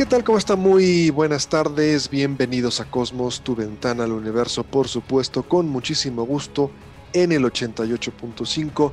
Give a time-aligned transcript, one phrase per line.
[0.00, 0.24] ¿Qué tal?
[0.24, 0.56] ¿Cómo está?
[0.56, 6.70] Muy buenas tardes, bienvenidos a Cosmos, tu ventana al universo, por supuesto, con muchísimo gusto
[7.12, 8.92] en el 88.5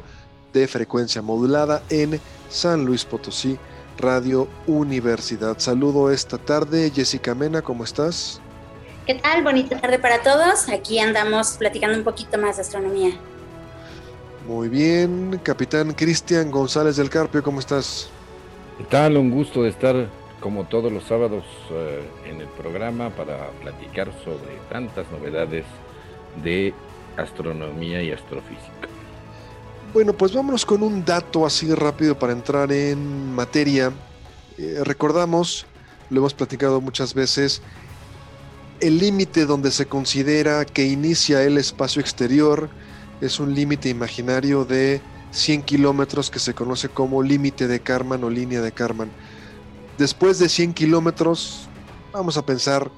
[0.51, 3.57] de frecuencia modulada en San Luis Potosí,
[3.98, 5.59] Radio Universidad.
[5.59, 8.41] Saludo esta tarde, Jessica Mena, ¿cómo estás?
[9.05, 9.45] ¿Qué tal?
[9.45, 10.67] Bonita tarde para todos.
[10.67, 13.12] Aquí andamos platicando un poquito más de astronomía.
[14.45, 18.10] Muy bien, capitán Cristian González del Carpio, ¿cómo estás?
[18.77, 19.15] ¿Qué tal?
[19.15, 24.57] Un gusto de estar como todos los sábados eh, en el programa para platicar sobre
[24.70, 25.66] tantas novedades
[26.44, 26.74] de
[27.18, 28.88] astronomía y astrofísica.
[29.94, 33.91] Bueno, pues vámonos con un dato así rápido para entrar en materia.
[34.57, 35.66] Eh, recordamos,
[36.10, 37.62] lo hemos platicado muchas veces,
[38.79, 42.70] el límite donde se considera que inicia el espacio exterior
[43.22, 45.01] es un límite imaginario de
[45.32, 49.10] 100 kilómetros que se conoce como límite de Karman o línea de Karman.
[49.98, 51.67] Después de 100 kilómetros,
[52.13, 52.91] vamos a pensar,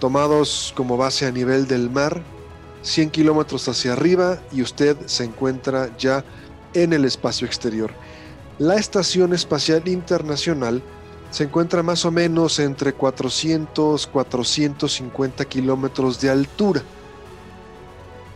[0.00, 2.24] tomados como base a nivel del mar,
[2.82, 6.24] 100 kilómetros hacia arriba y usted se encuentra ya
[6.74, 7.92] en el espacio exterior.
[8.58, 10.82] La Estación Espacial Internacional
[11.30, 16.82] se encuentra más o menos entre 400, 450 kilómetros de altura,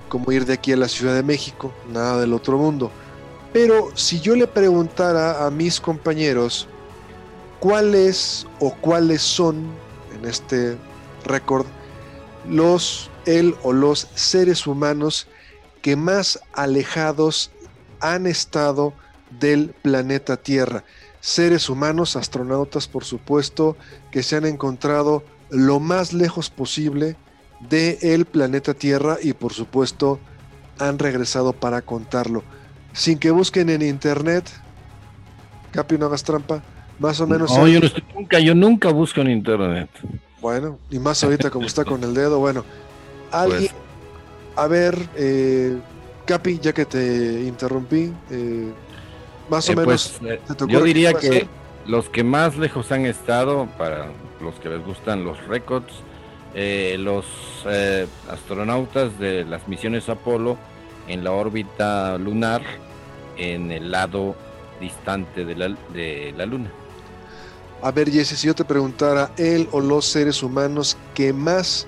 [0.09, 2.93] como ir de aquí a la Ciudad de México, nada del otro mundo.
[3.53, 6.69] Pero si yo le preguntara a mis compañeros,
[7.61, 9.71] cuáles o cuáles son
[10.15, 10.77] en este
[11.25, 11.67] récord
[12.49, 15.29] los él o los seres humanos
[15.83, 17.51] que más alejados
[18.01, 18.95] han estado
[19.39, 20.85] del planeta Tierra.
[21.21, 23.77] Seres humanos, astronautas por supuesto,
[24.11, 27.17] que se han encontrado lo más lejos posible
[27.69, 30.21] del planeta Tierra y por supuesto
[30.79, 32.43] han regresado para contarlo.
[32.93, 34.49] Sin que busquen en internet,
[35.73, 36.63] Capi, no hagas trampa,
[36.99, 37.51] más o menos.
[37.57, 37.81] No, yo,
[38.15, 39.89] nunca, yo nunca busco en internet.
[40.41, 42.65] Bueno, y más ahorita como está con el dedo, bueno.
[43.31, 43.75] Alguien, pues.
[44.57, 45.77] a ver, eh,
[46.25, 48.73] Capi, ya que te interrumpí, eh,
[49.51, 50.19] más o eh, menos.
[50.21, 51.47] Pues, yo diría que
[51.87, 54.07] los que más lejos han estado, para
[54.41, 55.93] los que les gustan los récords,
[56.99, 57.25] los
[58.31, 60.57] astronautas de las misiones Apolo
[61.07, 62.63] en la órbita lunar
[63.37, 64.35] en el lado
[64.81, 66.71] distante de la, de la Luna.
[67.81, 71.87] A ver, Jesse, si yo te preguntara, él o los seres humanos que más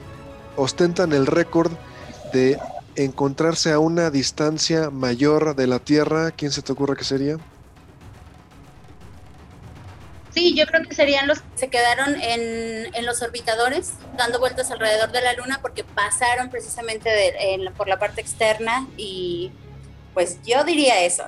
[0.56, 1.72] ostentan el récord
[2.32, 2.58] de
[2.94, 7.38] encontrarse a una distancia mayor de la Tierra, ¿quién se te ocurre que sería?
[10.32, 14.70] Sí, yo creo que serían los que se quedaron en, en los orbitadores, dando vueltas
[14.70, 17.10] alrededor de la Luna, porque pasaron precisamente
[17.76, 19.50] por la parte externa y
[20.14, 21.24] pues yo diría eso.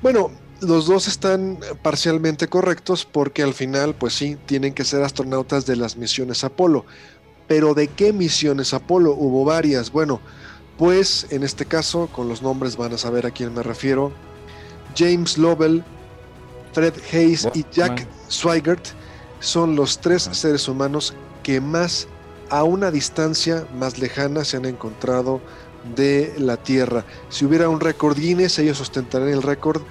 [0.00, 0.30] Bueno,
[0.60, 5.76] los dos están parcialmente correctos porque al final, pues sí, tienen que ser astronautas de
[5.76, 6.84] las misiones Apolo.
[7.46, 9.12] Pero ¿de qué misiones Apolo?
[9.12, 9.90] Hubo varias.
[9.90, 10.20] Bueno,
[10.78, 14.12] pues en este caso, con los nombres van a saber a quién me refiero.
[14.96, 15.84] James Lovell,
[16.72, 18.86] Fred Hayes y Jack Swigert
[19.40, 22.08] son los tres seres humanos que más
[22.50, 25.40] a una distancia más lejana se han encontrado
[25.96, 27.04] de la Tierra.
[27.28, 29.82] Si hubiera un récord Guinness, ellos ostentarían el récord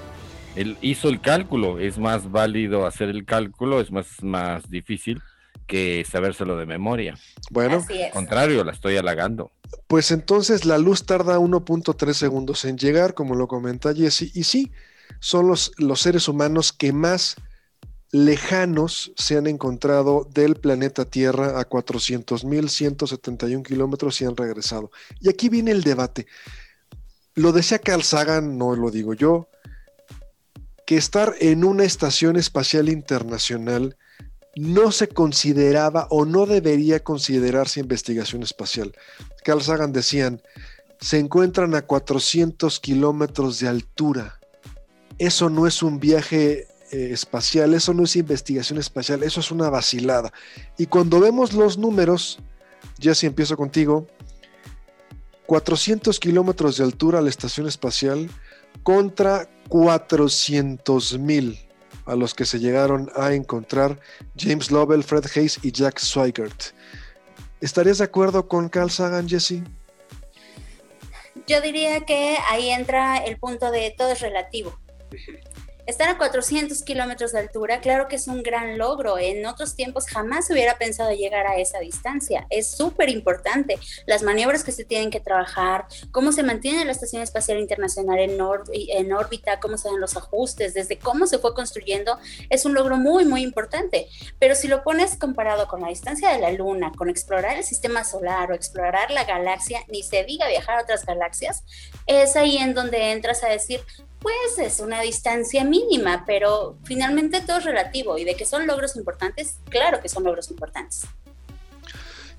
[0.55, 5.21] Él hizo el cálculo, es más válido hacer el cálculo, es más, más difícil
[5.67, 7.19] que sabérselo de memoria.
[7.51, 9.53] Bueno, al contrario, la estoy halagando.
[9.87, 14.73] Pues entonces la luz tarda 1.3 segundos en llegar, como lo comenta Jesse, y sí,
[15.21, 17.37] son los, los seres humanos que más
[18.15, 24.93] lejanos se han encontrado del planeta Tierra a 400.171 kilómetros y han regresado.
[25.21, 26.27] Y aquí viene el debate.
[27.35, 29.49] Lo decía Carl Sagan, no lo digo yo,
[30.87, 33.97] que estar en una estación espacial internacional
[34.57, 38.93] no se consideraba o no debería considerarse investigación espacial.
[39.45, 40.43] Carl Sagan decían,
[41.01, 44.39] se encuentran a 400 kilómetros de altura.
[45.19, 49.71] Eso no es un viaje eh, espacial, eso no es investigación espacial, eso es una
[49.71, 50.33] vacilada.
[50.79, 52.39] Y cuando vemos los números,
[52.99, 54.07] ya si empiezo contigo,
[55.47, 58.31] 400 kilómetros de altura a la estación espacial
[58.83, 61.59] contra 400 mil
[62.07, 63.99] a los que se llegaron a encontrar
[64.37, 66.75] James Lovell, Fred Hayes y Jack Swigert.
[67.61, 69.63] ¿Estarías de acuerdo con Carl Sagan, Jesse?
[71.47, 74.79] Yo diría que ahí entra el punto de todo es relativo.
[75.87, 79.19] Estar a 400 kilómetros de altura, claro que es un gran logro.
[79.19, 82.47] En otros tiempos jamás hubiera pensado llegar a esa distancia.
[82.49, 83.79] Es súper importante.
[84.07, 88.39] Las maniobras que se tienen que trabajar, cómo se mantiene la Estación Espacial Internacional en,
[88.73, 92.97] en órbita, cómo se dan los ajustes, desde cómo se fue construyendo, es un logro
[92.97, 94.09] muy, muy importante.
[94.39, 98.05] Pero si lo pones comparado con la distancia de la Luna, con explorar el sistema
[98.05, 101.63] solar o explorar la galaxia, ni se diga viajar a otras galaxias,
[102.07, 103.81] es ahí en donde entras a decir,
[104.25, 108.97] pues es una distancia mínima, pero finalmente todo es relativo y de que son logros
[108.97, 111.03] importantes, claro que son logros importantes.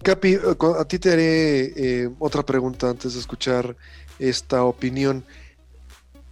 [0.01, 0.39] Capi, eh,
[0.79, 3.77] a ti te haré eh, otra pregunta antes de escuchar
[4.17, 5.23] esta opinión.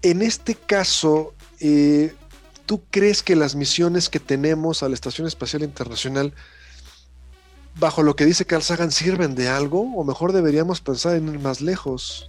[0.02, 2.16] En este caso, eh,
[2.66, 6.34] ¿tú crees que las misiones que tenemos a la Estación Espacial Internacional,
[7.76, 9.82] bajo lo que dice Carl Sagan, sirven de algo?
[9.96, 12.28] ¿O mejor deberíamos pensar en ir más lejos?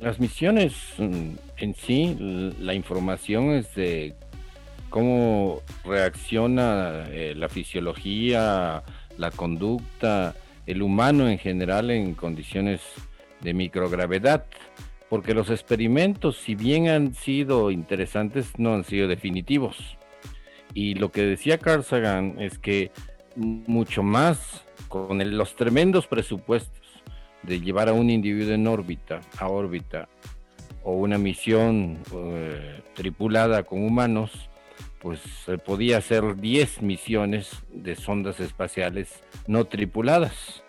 [0.00, 2.16] Las misiones mm, en sí,
[2.58, 4.14] la información es de
[4.90, 8.82] cómo reacciona eh, la fisiología,
[9.16, 10.34] la conducta,
[10.66, 12.80] el humano en general en condiciones
[13.42, 14.44] de microgravedad,
[15.08, 19.96] porque los experimentos, si bien han sido interesantes, no han sido definitivos.
[20.74, 22.90] Y lo que decía Carl Sagan es que
[23.36, 26.82] mucho más con los tremendos presupuestos
[27.44, 30.08] de llevar a un individuo en órbita, a órbita,
[30.84, 34.48] o una misión eh, tripulada con humanos,
[35.00, 40.62] pues se podía hacer 10 misiones de sondas espaciales no tripuladas.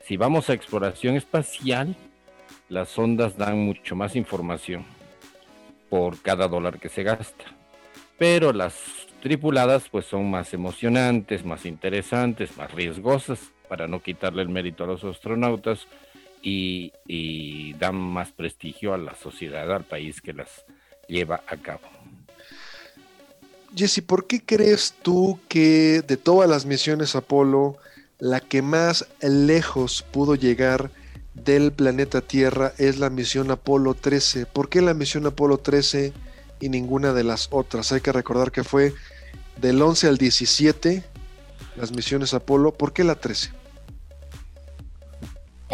[0.00, 1.96] Si vamos a exploración espacial,
[2.68, 4.84] las sondas dan mucho más información
[5.88, 7.44] por cada dólar que se gasta.
[8.18, 8.74] Pero las
[9.22, 14.88] tripuladas pues son más emocionantes, más interesantes, más riesgosas, para no quitarle el mérito a
[14.88, 15.86] los astronautas,
[16.44, 20.64] y, dan más prestigio a la sociedad, al país que las
[21.08, 21.82] lleva a cabo.
[23.74, 27.76] Jesse, ¿por qué crees tú que de todas las misiones Apolo,
[28.18, 30.90] la que más lejos pudo llegar
[31.34, 34.46] del planeta Tierra es la misión Apolo 13?
[34.46, 36.12] ¿Por qué la misión Apolo 13
[36.60, 37.90] y ninguna de las otras?
[37.90, 38.94] Hay que recordar que fue
[39.60, 41.02] del 11 al 17
[41.76, 42.72] las misiones Apolo.
[42.72, 43.63] ¿Por qué la 13?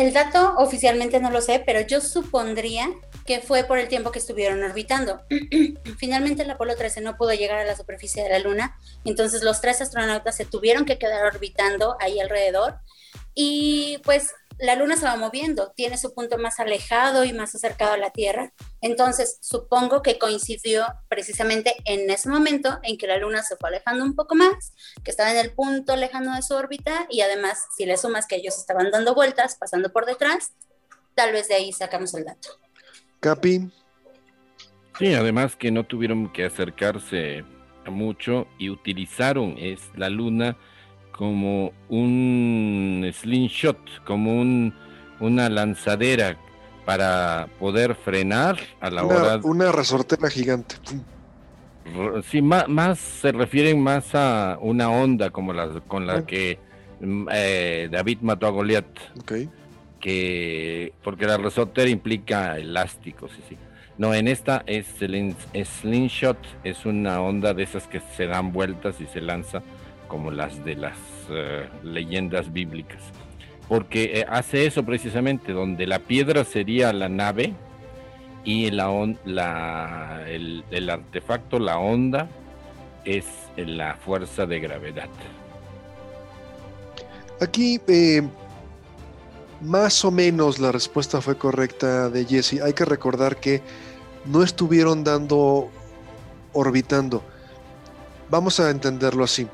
[0.01, 2.89] El dato oficialmente no lo sé, pero yo supondría
[3.27, 5.21] que fue por el tiempo que estuvieron orbitando.
[5.99, 9.61] Finalmente el Apolo 13 no pudo llegar a la superficie de la Luna, entonces los
[9.61, 12.79] tres astronautas se tuvieron que quedar orbitando ahí alrededor
[13.35, 17.93] y pues la luna se va moviendo, tiene su punto más alejado y más acercado
[17.93, 18.53] a la Tierra.
[18.81, 24.05] Entonces, supongo que coincidió precisamente en ese momento en que la luna se fue alejando
[24.05, 27.87] un poco más, que estaba en el punto lejano de su órbita y además, si
[27.87, 30.53] le sumas que ellos estaban dando vueltas, pasando por detrás,
[31.15, 32.51] tal vez de ahí sacamos el dato.
[33.21, 33.71] Capi.
[34.99, 37.45] Sí, además que no tuvieron que acercarse
[37.87, 40.59] mucho y utilizaron es la luna
[41.21, 44.73] como un slingshot, como un,
[45.21, 46.39] una lanzadera
[46.87, 49.39] para poder frenar a la hora.
[49.43, 50.77] Una resortera gigante.
[52.25, 56.59] Sí, más, se refieren más a una onda como la con la que
[57.03, 58.87] mm, eh, David mató a Goliat.
[60.01, 63.59] Que, porque la resortera implica elásticos, sí, sí.
[63.99, 68.99] No, en esta es el slingshot, es una onda de esas que se dan vueltas
[69.03, 69.63] y se lanza
[70.11, 70.99] como las de las
[71.31, 73.01] eh, leyendas bíblicas.
[73.69, 77.55] Porque eh, hace eso precisamente, donde la piedra sería la nave
[78.45, 78.81] y el,
[80.91, 82.29] artefacto, la onda,
[83.05, 83.25] es
[83.57, 85.09] la fuerza de gravedad.
[87.41, 88.23] Aquí eh,
[89.61, 92.61] más o menos la respuesta fue correcta de Jesse.
[92.63, 93.63] Hay que recordar que
[94.27, 95.71] no estuvieron dando,
[96.53, 97.23] orbitando.
[98.29, 99.47] Vamos a entenderlo así.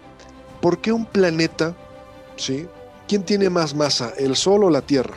[0.66, 1.76] ¿Por qué un planeta,
[2.34, 2.66] sí?
[3.06, 5.14] ¿Quién tiene más masa, el Sol o la Tierra?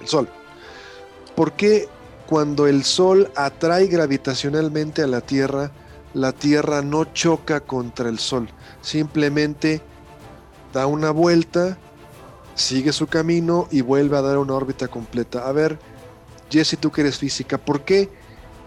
[0.00, 0.28] El Sol.
[1.34, 1.88] ¿Por qué
[2.28, 5.72] cuando el Sol atrae gravitacionalmente a la Tierra,
[6.14, 8.48] la Tierra no choca contra el Sol?
[8.80, 9.82] Simplemente
[10.72, 11.76] da una vuelta,
[12.54, 15.48] sigue su camino y vuelve a dar una órbita completa.
[15.48, 15.80] A ver,
[16.48, 18.08] Jesse, tú que eres física, ¿por qué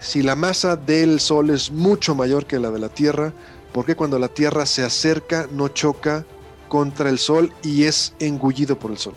[0.01, 3.31] si la masa del Sol es mucho mayor que la de la Tierra,
[3.73, 6.25] por qué cuando la Tierra se acerca no choca
[6.67, 9.13] contra el Sol y es engullido por el Sol?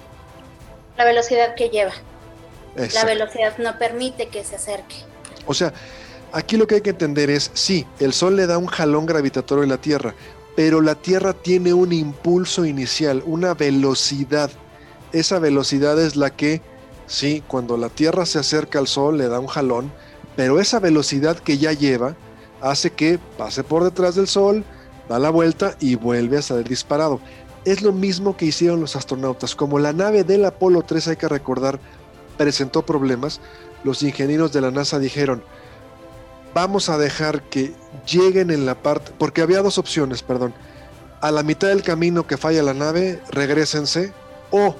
[0.96, 1.92] La velocidad que lleva.
[2.94, 4.96] La velocidad no permite que se acerque.
[5.46, 5.72] O sea,
[6.32, 9.64] aquí lo que hay que entender es, sí, el Sol le da un jalón gravitatorio
[9.64, 10.14] a la Tierra,
[10.56, 14.50] pero la Tierra tiene un impulso inicial, una velocidad.
[15.12, 16.62] Esa velocidad es la que,
[17.06, 19.92] sí, cuando la Tierra se acerca al Sol le da un jalón,
[20.36, 22.16] pero esa velocidad que ya lleva
[22.62, 24.64] hace que pase por detrás del Sol,
[25.08, 27.20] da la vuelta y vuelve a salir disparado.
[27.64, 29.54] Es lo mismo que hicieron los astronautas.
[29.54, 31.78] Como la nave del Apolo 3, hay que recordar,
[32.38, 33.40] presentó problemas,
[33.84, 35.42] los ingenieros de la NASA dijeron,
[36.54, 37.74] vamos a dejar que
[38.06, 40.54] lleguen en la parte, porque había dos opciones, perdón,
[41.20, 44.12] a la mitad del camino que falla la nave, regresense,
[44.50, 44.74] o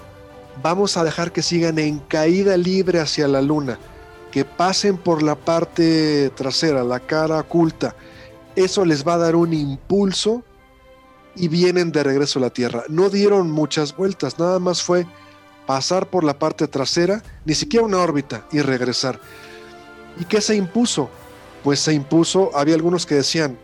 [0.62, 3.78] vamos a dejar que sigan en caída libre hacia la luna,
[4.32, 7.94] que pasen por la parte trasera, la cara oculta,
[8.56, 10.42] eso les va a dar un impulso
[11.36, 12.84] y vienen de regreso a la Tierra.
[12.88, 15.06] No dieron muchas vueltas, nada más fue
[15.66, 19.20] pasar por la parte trasera, ni siquiera una órbita y regresar.
[20.18, 21.08] ¿Y qué se impuso?
[21.62, 23.58] Pues se impuso, había algunos que decían,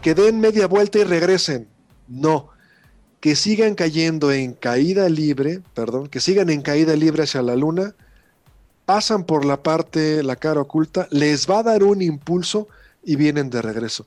[0.00, 1.68] que den media vuelta y regresen.
[2.08, 2.50] No,
[3.20, 7.94] que sigan cayendo en caída libre, perdón, que sigan en caída libre hacia la luna,
[8.84, 12.68] pasan por la parte, la cara oculta, les va a dar un impulso
[13.02, 14.06] y vienen de regreso.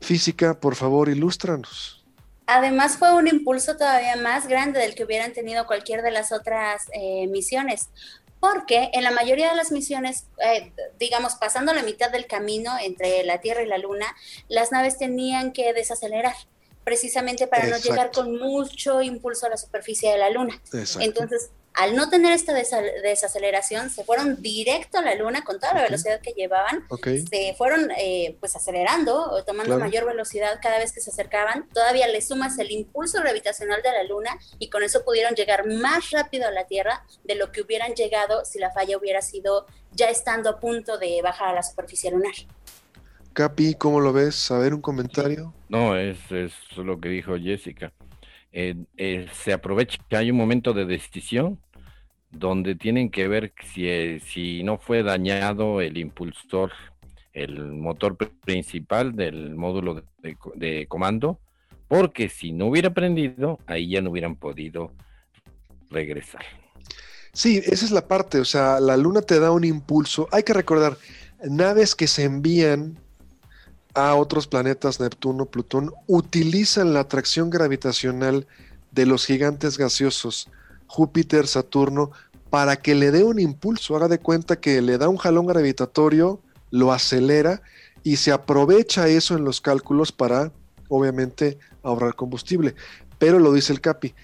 [0.00, 2.04] Física, por favor, ilústranos.
[2.46, 6.82] Además fue un impulso todavía más grande del que hubieran tenido cualquier de las otras
[6.92, 7.88] eh, misiones,
[8.40, 13.22] porque en la mayoría de las misiones, eh, digamos, pasando la mitad del camino entre
[13.24, 14.06] la Tierra y la Luna,
[14.48, 16.34] las naves tenían que desacelerar
[16.84, 20.60] precisamente para no llegar con mucho impulso a la superficie de la Luna.
[20.98, 25.82] Entonces, al no tener esta desaceleración, se fueron directo a la luna con toda la
[25.82, 26.84] velocidad que llevaban.
[27.30, 31.68] Se fueron eh, pues acelerando, tomando mayor velocidad cada vez que se acercaban.
[31.72, 36.10] Todavía le sumas el impulso gravitacional de la luna y con eso pudieron llegar más
[36.10, 40.10] rápido a la Tierra de lo que hubieran llegado si la falla hubiera sido ya
[40.10, 42.34] estando a punto de bajar a la superficie lunar.
[43.32, 44.50] Capi, ¿cómo lo ves?
[44.50, 45.54] A ver, un comentario.
[45.70, 47.92] No, es, es lo que dijo Jessica.
[48.52, 51.58] Eh, se aprovecha que hay un momento de decisión
[52.30, 56.72] donde tienen que ver si, eh, si no fue dañado el impulsor,
[57.32, 61.40] el motor principal del módulo de, comando,
[61.88, 64.92] porque si no hubiera prendido, ahí ya no hubieran podido
[65.90, 66.42] regresar.
[67.34, 70.28] Sí, esa es la parte, o sea, la luna te da un impulso.
[70.32, 70.96] Hay que recordar,
[71.42, 72.98] naves que se envían
[73.94, 78.46] a otros planetas, Neptuno, Plutón, utilizan la atracción gravitacional
[78.90, 80.48] de los gigantes gaseosos,
[80.86, 82.10] Júpiter, Saturno,
[82.50, 83.96] para que le dé un impulso.
[83.96, 87.62] Haga de cuenta que le da un jalón gravitatorio, lo acelera
[88.02, 90.52] y se aprovecha eso en los cálculos para,
[90.88, 92.74] obviamente, ahorrar combustible.
[93.18, 94.14] Pero lo dice el Capi,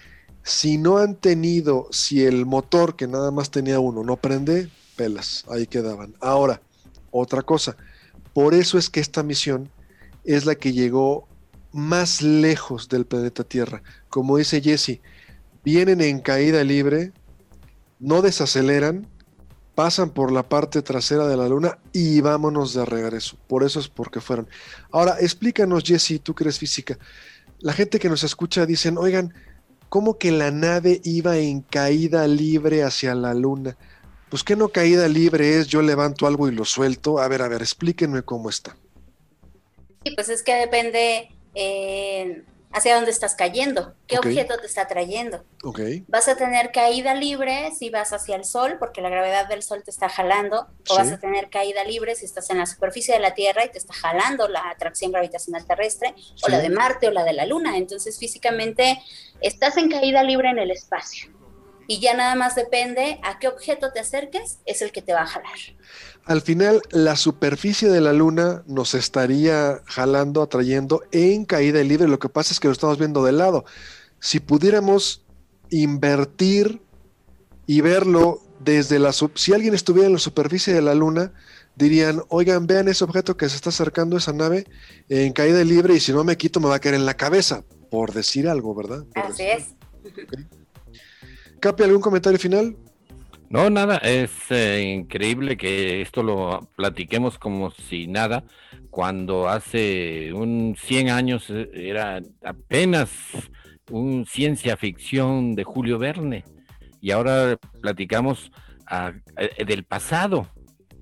[0.43, 5.45] si no han tenido, si el motor que nada más tenía uno no prende, pelas,
[5.49, 6.15] ahí quedaban.
[6.21, 6.61] Ahora,
[7.11, 7.77] otra cosa
[8.33, 9.71] por eso es que esta misión
[10.25, 11.27] es la que llegó
[11.73, 13.83] más lejos del planeta Tierra.
[14.09, 15.01] Como dice Jesse,
[15.65, 17.13] vienen en caída libre,
[17.99, 19.07] no desaceleran,
[19.75, 23.37] pasan por la parte trasera de la Luna y vámonos de regreso.
[23.47, 24.49] Por eso es porque fueron.
[24.91, 26.99] Ahora, explícanos, Jesse, tú que eres física.
[27.61, 29.35] La gente que nos escucha dicen, oigan,
[29.89, 33.77] ¿cómo que la nave iba en caída libre hacia la Luna?
[34.31, 37.19] Pues que no caída libre es yo levanto algo y lo suelto.
[37.19, 38.77] A ver, a ver, explíquenme cómo está.
[40.05, 45.45] Sí, pues es que depende eh, hacia dónde estás cayendo, qué objeto te está trayendo.
[45.65, 46.05] Okay.
[46.09, 49.83] Vas a tener caída libre si vas hacia el sol, porque la gravedad del sol
[49.83, 53.21] te está jalando, o vas a tener caída libre si estás en la superficie de
[53.21, 57.11] la Tierra y te está jalando la atracción gravitacional terrestre, o la de Marte o
[57.11, 57.77] la de la Luna.
[57.77, 59.03] Entonces, físicamente,
[59.41, 61.38] estás en caída libre en el espacio
[61.91, 65.23] y ya nada más depende a qué objeto te acerques, es el que te va
[65.23, 65.59] a jalar.
[66.27, 72.07] Al final, la superficie de la Luna nos estaría jalando, atrayendo en caída libre.
[72.07, 73.65] Lo que pasa es que lo estamos viendo de lado.
[74.21, 75.25] si pudiéramos
[75.71, 76.83] invertir
[77.67, 79.13] y verlo desde la...
[79.13, 81.33] Si alguien estuviera en la superficie de la Luna,
[81.75, 84.67] dirían, oigan, vean ese objeto que se está acercando a esa nave
[85.09, 87.65] en caída libre y si no me quito me va a caer en la cabeza,
[87.91, 89.05] por decir algo, ¿verdad?
[89.15, 89.69] Así es.
[91.61, 92.77] Capi, ¿algún comentario final?
[93.51, 98.45] No, nada, es eh, increíble que esto lo platiquemos como si nada,
[98.91, 103.11] cuando hace un 100 años eh, era apenas
[103.91, 106.45] un ciencia ficción de Julio Verne
[107.01, 108.53] y ahora platicamos
[108.87, 110.49] ah, eh, del pasado,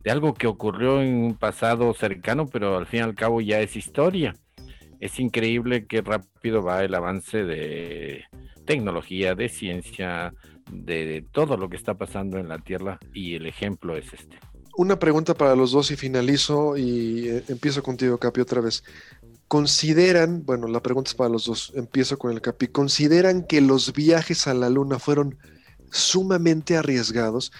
[0.04, 3.60] de algo que ocurrió en un pasado cercano, pero al fin y al cabo ya
[3.60, 4.34] es historia.
[5.00, 8.24] Es increíble qué rápido va el avance de
[8.66, 10.34] tecnología, de ciencia,
[10.70, 14.38] de, todo lo que está pasando en la Tierra y el ejemplo es este.
[14.76, 18.84] Una pregunta para los dos y finalizo y eh, empiezo contigo, Capi, otra vez.
[19.48, 23.92] ¿Consideran, bueno, la pregunta es para los dos, empiezo con el Capi, ¿consideran que los
[23.92, 25.38] viajes a la Luna fueron
[25.90, 27.52] sumamente arriesgados?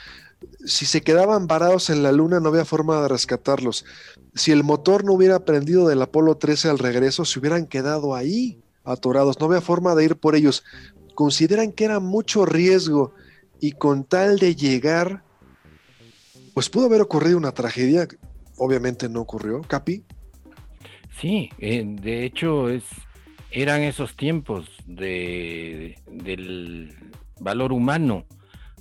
[0.67, 3.87] Si se quedaban varados en la Luna no había forma de rescatarlos.
[4.35, 8.61] Si el motor no hubiera prendido del Apolo 13 al regreso, se hubieran quedado ahí
[8.85, 10.65] atorados, no había forma de ir por ellos
[11.17, 13.13] consideran que era mucho riesgo
[13.61, 15.25] y con tal de llegar,
[16.55, 18.07] pues pudo haber ocurrido una tragedia.
[18.57, 20.05] Obviamente no ocurrió, Capi.
[21.21, 22.85] Sí, eh, de hecho es,
[23.51, 26.95] eran esos tiempos de, del
[27.41, 28.27] valor humano.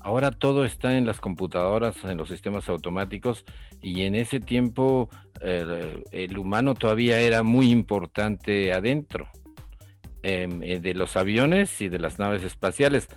[0.01, 3.43] Ahora todo está en las computadoras, en los sistemas automáticos,
[3.81, 5.09] y en ese tiempo
[5.41, 9.27] eh, el humano todavía era muy importante adentro.
[10.27, 13.09] Em, eh, de los aviones y de las naves espaciales.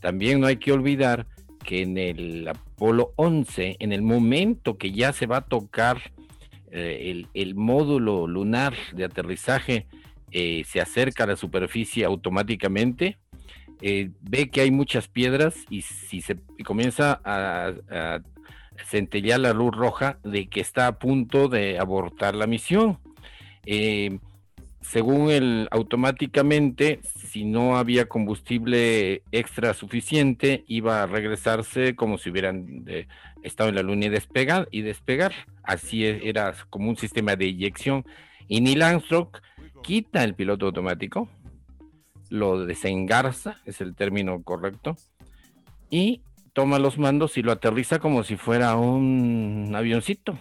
[0.00, 1.28] También no hay que olvidar
[1.62, 6.10] que en el Apolo 11, en el momento que ya se va a tocar
[6.72, 9.86] eh, el, módulo lunar de aterrizaje,
[10.32, 13.16] eh, se acerca a la superficie automáticamente,
[13.80, 18.20] ve que hay muchas piedras y si se comienza a, a
[18.84, 22.98] centellear la luz roja de que está a punto de abortar la misión
[24.90, 32.84] según el automáticamente, si no había combustible extra suficiente, iba a regresarse como si hubieran
[32.86, 33.08] eh,
[33.42, 35.32] estado en la luna y despegar, y despegar.
[35.64, 38.06] Así e, era como un sistema de eyección.
[38.46, 39.28] Y Neil Armstrong
[39.82, 41.28] quita el piloto automático,
[42.30, 44.96] lo desengarza, es el término correcto,
[45.90, 46.22] y
[46.52, 50.38] toma los mandos y lo aterriza como si fuera un avioncito,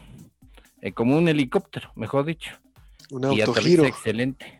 [0.81, 2.59] eh, como un helicóptero, mejor dicho
[3.11, 3.85] un autogiro.
[3.85, 4.59] excelente.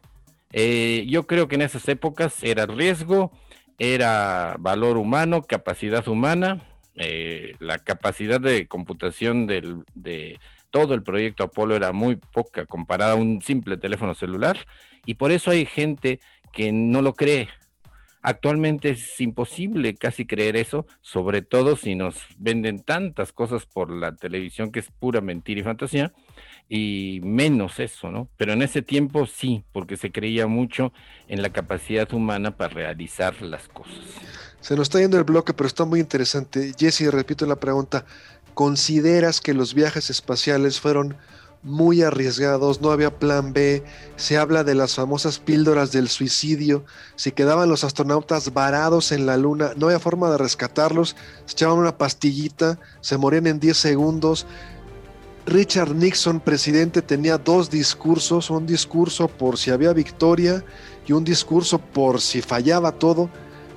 [0.51, 3.31] Eh, yo creo que en esas épocas era riesgo,
[3.77, 6.62] era valor humano, capacidad humana,
[6.95, 13.13] eh, la capacidad de computación del, de todo el proyecto Apolo era muy poca comparada
[13.13, 14.58] a un simple teléfono celular
[15.05, 16.19] y por eso hay gente
[16.53, 17.49] que no lo cree.
[18.21, 24.15] Actualmente es imposible casi creer eso, sobre todo si nos venden tantas cosas por la
[24.15, 26.13] televisión que es pura mentira y fantasía
[26.67, 28.28] y menos eso, ¿no?
[28.38, 30.91] Pero en ese tiempo sí, porque se creía mucho
[31.28, 33.99] en la capacidad humana para realizar las cosas.
[34.62, 36.73] Se nos está yendo el bloque, pero está muy interesante.
[36.78, 38.06] Jesse, repito la pregunta,
[38.54, 41.15] ¿consideras que los viajes espaciales fueron
[41.65, 43.84] muy arriesgados, no había plan B,
[44.17, 49.36] se habla de las famosas píldoras del suicidio, si quedaban los astronautas varados en la
[49.36, 54.45] luna, no había forma de rescatarlos, se echaban una pastillita, se morían en 10 segundos,
[55.45, 60.63] Richard Nixon, presidente, tenía dos discursos, un discurso por si había victoria
[61.05, 63.29] y un discurso por si fallaba todo.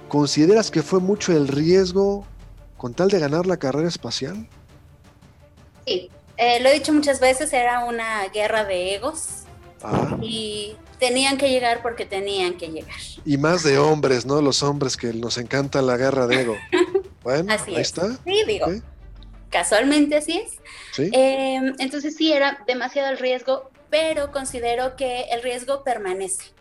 [0.08, 2.24] ¿Consideras que fue mucho el riesgo
[2.78, 4.48] con tal de ganar la carrera espacial?
[5.86, 9.44] Sí, eh, lo he dicho muchas veces, era una guerra de egos
[9.82, 10.16] ah.
[10.22, 12.96] y tenían que llegar porque tenían que llegar.
[13.26, 14.40] Y más de hombres, ¿no?
[14.40, 16.56] Los hombres que nos encanta la guerra de ego.
[17.20, 18.16] Bueno, ahí está.
[18.24, 18.68] Sí, digo
[19.50, 20.58] casualmente así es.
[21.12, 26.52] Em, entonces sí, era demasiado el riesgo, pero considero que el riesgo permanece.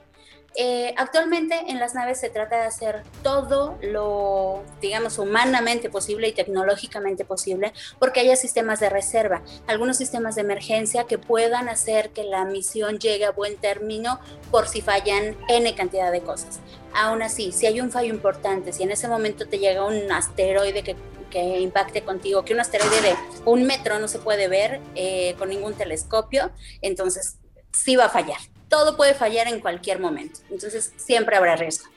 [0.59, 6.31] Eh, actualmente en las naves se trata de hacer todo lo, digamos, humanamente posible y
[6.31, 12.23] tecnológicamente posible, porque haya sistemas de reserva, algunos sistemas de emergencia que puedan hacer que
[12.23, 14.19] la misión llegue a buen término
[14.49, 16.59] por si fallan N cantidad de cosas.
[16.91, 20.81] Aún así, si hay un fallo importante, si en ese momento te llega un asteroide
[20.81, 20.95] que
[21.29, 25.49] que impacte contigo, que un asteroide de un metro no se puede ver eh, con
[25.49, 27.37] ningún telescopio, entonces
[27.71, 28.39] sí va a fallar.
[28.69, 31.89] Todo puede fallar en cualquier momento, entonces siempre habrá riesgo.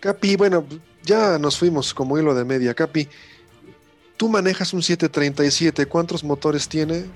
[0.00, 0.64] Capi, bueno,
[1.02, 2.72] ya nos fuimos como hilo de media.
[2.74, 3.08] Capi,
[4.16, 7.06] tú manejas un 737, ¿cuántos motores tiene?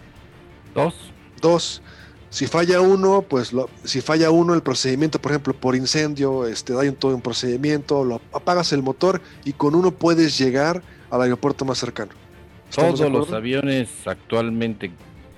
[0.75, 0.95] Dos.
[1.41, 1.83] Dos.
[2.31, 6.73] Si falla uno, pues lo, si falla uno el procedimiento, por ejemplo, por incendio, este,
[6.79, 11.23] hay un, todo un procedimiento, lo apagas el motor y con uno puedes llegar al
[11.23, 12.11] aeropuerto más cercano.
[12.75, 14.91] Todos los aviones actualmente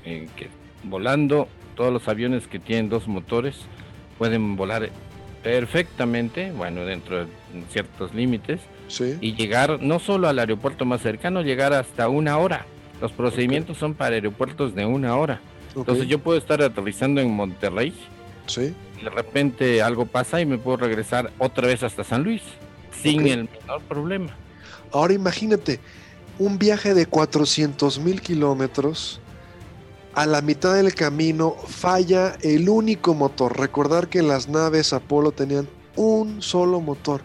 [0.05, 0.49] eh, que,
[0.85, 3.57] volando, todos los aviones que tienen dos motores
[4.17, 4.89] pueden volar
[5.43, 7.27] perfectamente, bueno, dentro de
[7.71, 8.61] ciertos límites,
[9.21, 12.65] y llegar no solo al aeropuerto más cercano, llegar hasta una hora.
[13.01, 15.41] Los procedimientos son para aeropuertos de una hora.
[15.75, 17.93] Entonces yo puedo estar aterrizando en Monterrey.
[18.47, 18.73] Sí.
[19.01, 22.43] Y de repente algo pasa y me puedo regresar otra vez hasta San Luis
[23.03, 24.44] sin el menor problema.
[24.95, 25.81] Ahora imagínate,
[26.39, 29.21] un viaje de 400 mil kilómetros,
[30.15, 33.59] a la mitad del camino falla el único motor.
[33.59, 37.23] Recordar que las naves Apolo tenían un solo motor.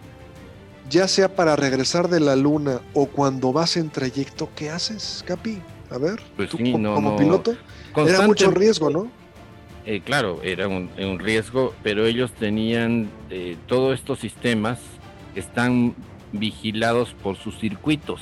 [0.90, 5.62] Ya sea para regresar de la luna o cuando vas en trayecto, ¿qué haces, Capi?
[5.92, 7.56] A ver, pues como, piloto,
[7.96, 9.12] era mucho riesgo, ¿no?
[9.86, 14.80] Eh, claro, era un, riesgo, pero ellos tenían eh, todos estos sistemas
[15.36, 15.96] están
[16.32, 18.22] vigilados por sus circuitos.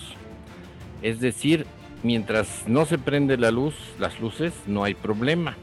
[1.02, 1.66] Es decir,
[2.04, 5.56] mientras no se prende la luz, las luces, no hay problema.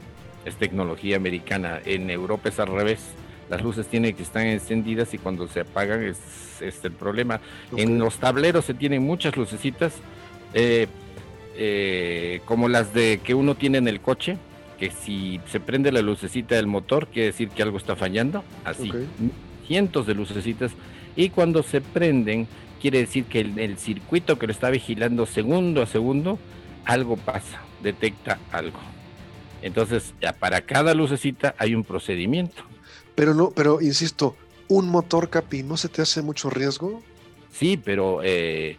[0.44, 1.80] Es tecnología americana.
[1.85, 3.00] En Europa es al revés.
[3.50, 6.18] Las luces tienen que estar encendidas y cuando se apagan es,
[6.61, 7.40] el problema.
[7.76, 9.94] En los tableros se tienen muchas lucecitas,
[10.54, 10.87] eh,
[11.57, 14.38] eh, como las de que uno tiene en el coche,
[14.78, 18.44] que si se prende la lucecita del motor, quiere decir que algo está fallando.
[18.64, 18.90] Así,
[19.66, 20.72] cientos de lucecitas.
[21.16, 22.48] Y cuando se prenden,
[22.81, 26.38] quiere decir que el, circuito que lo está vigilando segundo a segundo,
[26.85, 28.79] algo pasa, detecta algo.
[29.62, 32.62] Entonces, para cada lucecita hay un procedimiento.
[33.14, 34.37] Pero no, pero insisto,
[34.68, 37.03] un motor capi, ¿no se te hace mucho riesgo?
[37.53, 38.77] Sí, pero eh,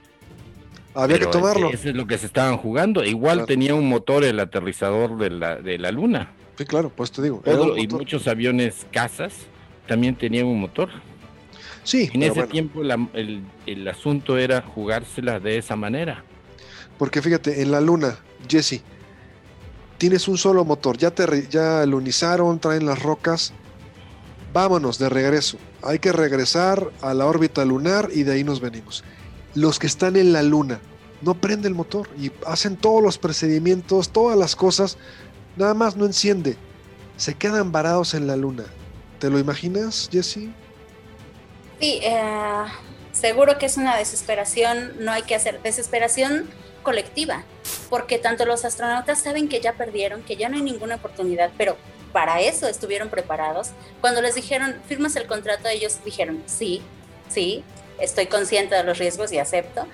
[0.94, 1.70] había que tomarlo.
[1.70, 3.04] Eso es lo que se estaban jugando.
[3.04, 6.32] Igual tenía un motor el aterrizador de la, de la luna.
[6.58, 7.42] Sí, claro, pues te digo.
[7.78, 9.34] y muchos aviones casas
[9.88, 10.90] también tenían un motor.
[11.86, 12.10] Sí.
[12.14, 16.24] En ese tiempo el, asunto era jugársela de esa manera.
[16.98, 18.18] Porque fíjate, en la luna,
[18.50, 18.82] Jesse,
[20.00, 23.54] tienes un solo motor, ya te ya lunizaron, traen las rocas,
[24.52, 25.58] vámonos de regreso.
[25.84, 29.04] Hay que regresar a la órbita lunar y de ahí nos venimos.
[29.54, 30.80] Los que están en la luna
[31.22, 34.98] no prende el motor y hacen todos los procedimientos, todas las cosas,
[35.56, 36.58] nada más no enciende.
[37.16, 38.64] Se quedan varados en la luna.
[39.20, 40.50] ¿Te lo imaginas, Jesse?
[41.80, 42.66] Sí, eh,
[43.12, 46.50] seguro que es una desesperación, no hay que hacer desesperación
[46.84, 47.44] colectiva,
[47.90, 51.76] porque tanto los astronautas saben que ya perdieron, que ya no hay ninguna oportunidad, pero
[52.14, 53.72] para eso estuvieron preparados.
[54.00, 56.82] Cuando les dijeron, firmas el contrato, ellos dijeron, sí,
[57.28, 57.64] sí,
[58.00, 59.86] estoy consciente de los riesgos y acepto.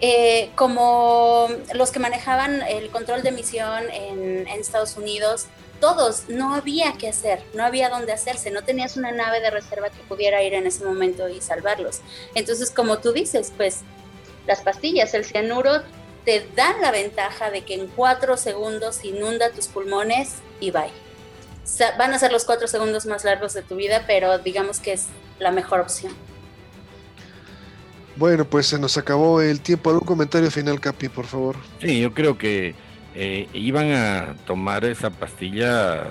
[0.00, 5.46] Eh, como los que manejaban el control de misión en, en Estados Unidos,
[5.80, 9.90] todos, no había que hacer, no había dónde hacerse, no tenías una nave de reserva
[9.90, 12.00] que pudiera ir en ese momento y salvarlos.
[12.34, 13.80] Entonces, como tú dices, pues
[14.46, 15.82] las pastillas, el cianuro
[16.24, 20.90] te dan la ventaja de que en cuatro segundos inunda tus pulmones y bye.
[21.98, 25.06] van a ser los cuatro segundos más largos de tu vida, pero digamos que es
[25.38, 26.14] la mejor opción.
[28.16, 29.90] Bueno, pues se nos acabó el tiempo.
[29.90, 31.56] ¿Algún comentario final, Capi, por favor?
[31.80, 32.74] Sí, yo creo que
[33.14, 36.04] eh, iban a tomar esa pastilla,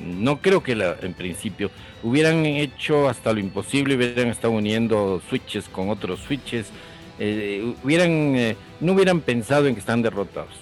[0.00, 1.70] no creo que en principio
[2.02, 6.70] hubieran hecho hasta lo imposible, hubieran estado uniendo switches con otros switches,
[7.18, 10.54] eh, hubieran, eh, no hubieran pensado en que están derrotados.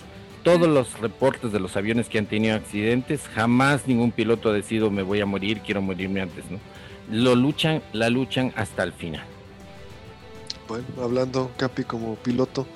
[0.42, 4.90] Todos los reportes de los aviones que han tenido accidentes, jamás ningún piloto ha decidido
[4.90, 6.58] me voy a morir, quiero morirme antes, ¿no?
[7.10, 9.24] Lo luchan, la luchan hasta el final.
[10.68, 12.66] Bueno, hablando Capi como piloto,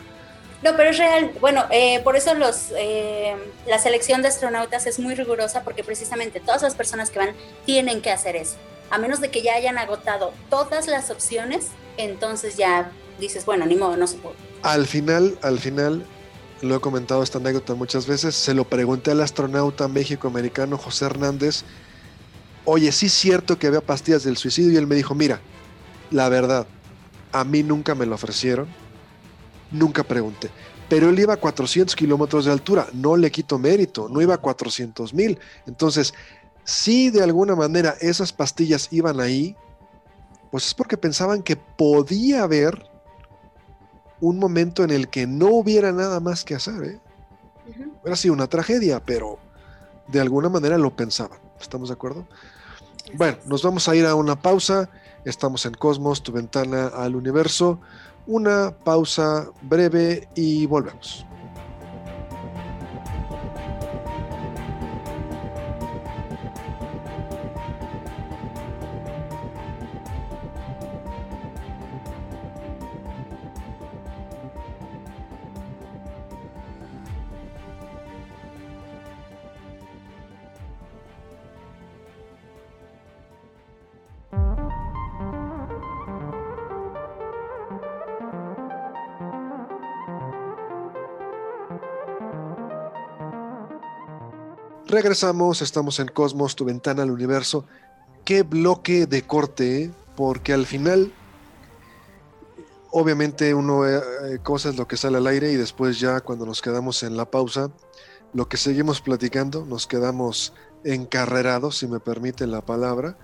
[0.62, 1.32] no, pero es real.
[1.40, 3.34] Bueno, eh, por eso los, eh,
[3.66, 7.30] la selección de astronautas es muy rigurosa porque precisamente todas las personas que van
[7.64, 8.56] tienen que hacer eso.
[8.90, 13.76] A menos de que ya hayan agotado todas las opciones, entonces ya dices, bueno, ni
[13.76, 14.36] modo, no se puede.
[14.62, 16.04] Al final, al final,
[16.60, 21.62] lo he comentado esta anécdota muchas veces, se lo pregunté al astronauta méxico-americano José Hernández,
[22.64, 25.40] oye, sí es cierto que había pastillas del suicidio y él me dijo, mira,
[26.10, 26.66] la verdad,
[27.32, 28.68] a mí nunca me lo ofrecieron,
[29.70, 30.50] Nunca pregunté.
[30.88, 34.38] Pero él iba a 400 kilómetros de altura, no le quito mérito, no iba a
[34.38, 35.38] 400 mil.
[35.66, 36.12] Entonces,
[36.64, 39.56] si de alguna manera esas pastillas iban ahí,
[40.50, 42.90] pues es porque pensaban que podía haber
[44.20, 46.82] un momento en el que no hubiera nada más que hacer.
[46.82, 47.00] ¿eh?
[48.02, 49.38] Hubiera sido una tragedia, pero
[50.08, 51.38] de alguna manera lo pensaban.
[51.60, 52.26] ¿Estamos de acuerdo?
[53.14, 54.90] Bueno, nos vamos a ir a una pausa.
[55.24, 57.80] Estamos en Cosmos, tu ventana al universo
[58.26, 61.26] una pausa breve y volvemos.
[94.90, 97.64] Regresamos, estamos en Cosmos, tu ventana al universo.
[98.24, 99.90] Qué bloque de corte, ¿eh?
[100.16, 101.12] porque al final,
[102.90, 106.44] obviamente uno eh, eh, cosa es lo que sale al aire y después ya cuando
[106.44, 107.70] nos quedamos en la pausa,
[108.34, 113.16] lo que seguimos platicando, nos quedamos encarrerados, si me permite la palabra,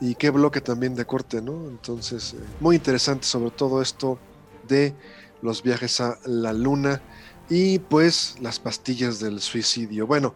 [0.00, 1.68] y qué bloque también de corte, ¿no?
[1.68, 4.18] Entonces, muy interesante sobre todo esto
[4.66, 4.94] de
[5.42, 7.02] los viajes a la luna
[7.50, 10.06] y pues las pastillas del suicidio.
[10.06, 10.34] Bueno,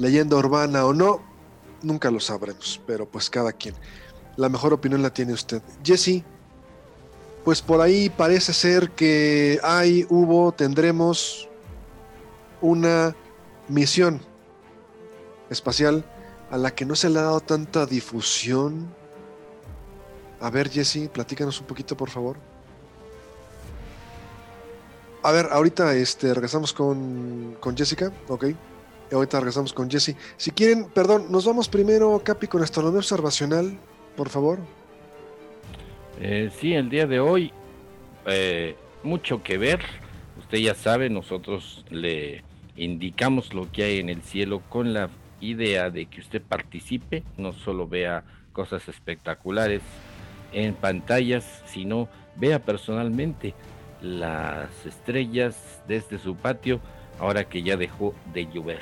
[0.00, 1.20] leyenda urbana o no,
[1.82, 3.74] nunca lo sabremos, pero pues cada quien.
[4.36, 5.62] La mejor opinión la tiene usted.
[5.84, 6.24] Jesse,
[7.44, 11.48] pues por ahí parece ser que hay, hubo, tendremos
[12.62, 13.14] una
[13.68, 14.20] misión
[15.50, 16.02] espacial
[16.50, 18.88] a la que no se le ha dado tanta difusión.
[20.40, 22.38] A ver, Jesse, platícanos un poquito, por favor.
[25.22, 28.46] A ver, ahorita este, regresamos con, con Jessica, ok.
[29.12, 30.16] Ahorita regresamos con Jesse.
[30.36, 33.78] Si quieren, perdón, nos vamos primero, Capi, con astronomía observacional,
[34.16, 34.58] por favor.
[36.20, 37.52] Eh, sí, el día de hoy,
[38.26, 39.80] eh, mucho que ver.
[40.38, 42.44] Usted ya sabe, nosotros le
[42.76, 47.52] indicamos lo que hay en el cielo con la idea de que usted participe, no
[47.52, 49.82] solo vea cosas espectaculares
[50.52, 53.54] en pantallas, sino vea personalmente
[54.02, 56.80] las estrellas desde su patio
[57.20, 58.80] ahora que ya dejó de llover.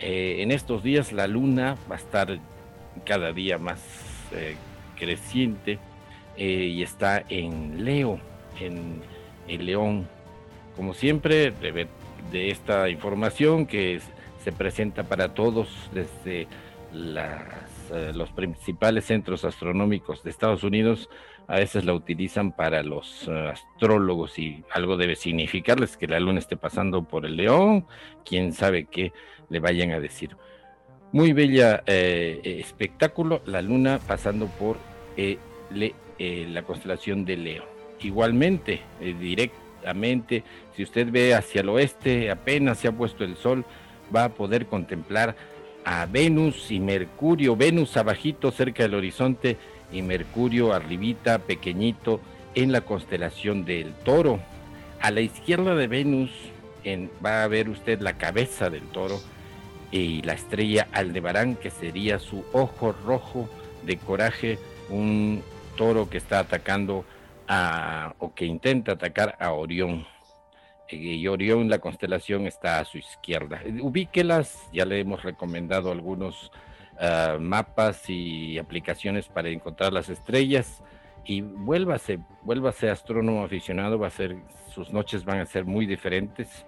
[0.00, 2.38] Eh, en estos días la luna va a estar
[3.04, 3.80] cada día más
[4.32, 4.54] eh,
[4.96, 5.78] creciente
[6.36, 8.20] eh, y está en Leo,
[8.60, 9.02] en
[9.48, 10.08] el León.
[10.76, 11.88] Como siempre, de,
[12.30, 14.00] de esta información que
[14.44, 16.46] se presenta para todos desde
[16.92, 21.10] los principales centros astronómicos de Estados Unidos,
[21.48, 26.38] a veces la utilizan para los eh, astrólogos y algo debe significarles que la luna
[26.38, 27.86] esté pasando por el león,
[28.24, 29.12] quién sabe qué
[29.48, 30.36] le vayan a decir.
[31.10, 34.76] Muy bella eh, espectáculo, la luna pasando por
[35.16, 35.38] eh,
[36.18, 37.64] la constelación de Leo.
[38.00, 40.44] Igualmente, directamente,
[40.76, 43.64] si usted ve hacia el oeste, apenas se ha puesto el sol,
[44.14, 45.34] va a poder contemplar
[45.84, 49.56] a Venus y Mercurio, Venus abajito cerca del horizonte
[49.92, 52.20] y Mercurio arribita, pequeñito,
[52.54, 54.40] en la constelación del toro.
[55.00, 56.30] A la izquierda de Venus
[56.84, 59.20] en, va a ver usted la cabeza del toro
[59.90, 63.48] y la estrella Aldebarán, que sería su ojo rojo
[63.84, 64.58] de coraje,
[64.90, 65.42] un
[65.76, 67.04] toro que está atacando
[67.46, 70.06] a, o que intenta atacar a Orión.
[70.90, 73.62] Y Orión, la constelación, está a su izquierda.
[73.80, 76.50] Ubíquelas, ya le hemos recomendado algunos
[77.00, 80.82] Ah, mapas y aplicaciones para encontrar las estrellas
[81.24, 84.36] y vuélvase, vuélvase astrónomo aficionado, va a ser,
[84.74, 86.64] sus noches van a ser muy diferentes,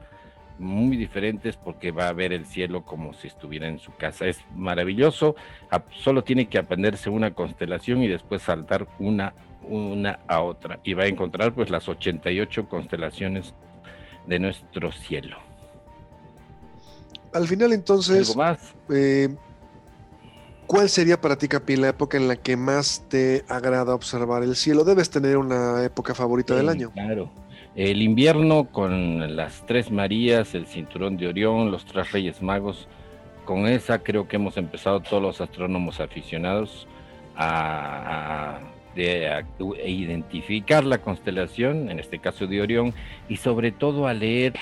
[0.57, 4.27] muy diferentes porque va a ver el cielo como si estuviera en su casa.
[4.27, 5.35] Es maravilloso,
[5.97, 11.05] solo tiene que aprenderse una constelación y después saltar una, una a otra y va
[11.05, 13.53] a encontrar pues las 88 constelaciones
[14.29, 15.39] de nuestro cielo.
[17.33, 18.75] Al final entonces, ¿Algo más?
[18.91, 19.29] Eh,
[20.71, 24.55] ¿Cuál sería para ti, Capi, la época en la que más te agrada observar el
[24.55, 24.85] cielo?
[24.85, 26.93] Debes tener una época favorita del año.
[26.93, 27.29] Claro.
[27.75, 32.87] El invierno con las tres Marías, el cinturón de Orión, los tres Reyes Magos.
[33.47, 36.87] Con esa creo que hemos empezado todos los astrónomos aficionados
[37.35, 38.61] a,
[38.95, 42.95] identificar la constelación, en este caso de Orión,
[43.29, 44.55] y sobre todo a leer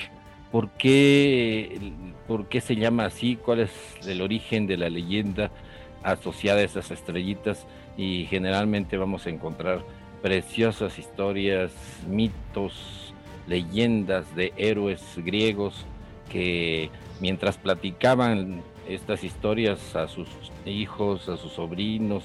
[0.51, 1.93] por qué,
[2.27, 3.71] por qué se llama así, cuál es
[4.07, 5.51] el origen de la leyenda
[6.03, 7.65] asociada a esas estrellitas
[7.97, 9.83] y generalmente vamos a encontrar
[10.21, 11.71] preciosas historias,
[12.07, 13.13] mitos,
[13.47, 15.85] leyendas de héroes griegos
[16.29, 20.27] que mientras platicaban estas historias a sus
[20.65, 22.23] hijos, a sus sobrinos,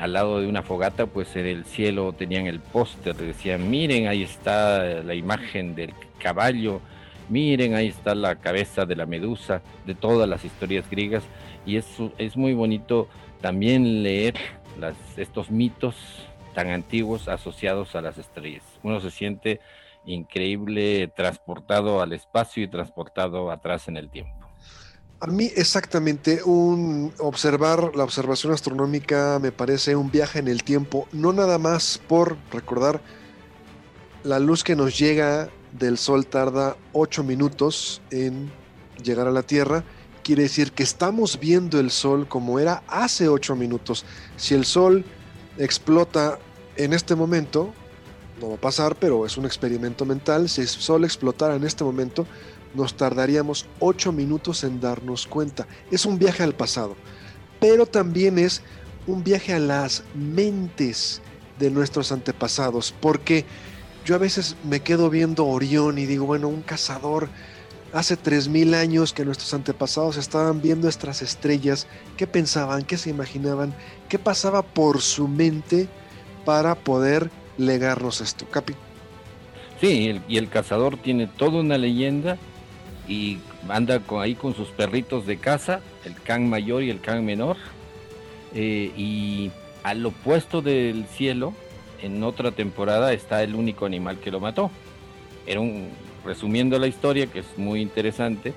[0.00, 4.22] al lado de una fogata, pues en el cielo tenían el póster, decían, miren, ahí
[4.22, 6.80] está la imagen del caballo,
[7.28, 11.22] miren, ahí está la cabeza de la medusa, de todas las historias griegas,
[11.68, 13.08] y es, es muy bonito
[13.42, 14.34] también leer
[14.80, 15.94] las, estos mitos
[16.54, 18.64] tan antiguos asociados a las estrellas.
[18.82, 19.60] Uno se siente
[20.06, 24.32] increíble transportado al espacio y transportado atrás en el tiempo.
[25.20, 31.06] A mí exactamente, un observar la observación astronómica me parece un viaje en el tiempo,
[31.12, 33.02] no nada más por recordar
[34.22, 38.50] la luz que nos llega del Sol tarda 8 minutos en
[39.02, 39.84] llegar a la Tierra,
[40.28, 44.04] quiere decir que estamos viendo el sol como era hace 8 minutos.
[44.36, 45.02] Si el sol
[45.56, 46.38] explota
[46.76, 47.72] en este momento,
[48.38, 51.82] no va a pasar, pero es un experimento mental, si el sol explotara en este
[51.82, 52.26] momento,
[52.74, 55.66] nos tardaríamos 8 minutos en darnos cuenta.
[55.90, 56.94] Es un viaje al pasado,
[57.58, 58.60] pero también es
[59.06, 61.22] un viaje a las mentes
[61.58, 63.46] de nuestros antepasados, porque
[64.04, 67.30] yo a veces me quedo viendo Orión y digo, bueno, un cazador
[67.92, 72.84] hace 3.000 años que nuestros antepasados estaban viendo estas estrellas, ¿qué pensaban?
[72.84, 73.74] ¿Qué se imaginaban?
[74.08, 75.88] ¿Qué pasaba por su mente
[76.44, 78.46] para poder legarnos esto?
[78.50, 78.74] Capi.
[79.80, 82.36] Sí, y el cazador tiene toda una leyenda
[83.06, 87.56] y anda ahí con sus perritos de caza, el can mayor y el can menor.
[88.54, 89.50] Eh, y
[89.82, 91.54] al opuesto del cielo,
[92.02, 94.70] en otra temporada está el único animal que lo mató.
[95.46, 95.88] Era un,
[96.24, 98.54] resumiendo la historia, que es muy interesante,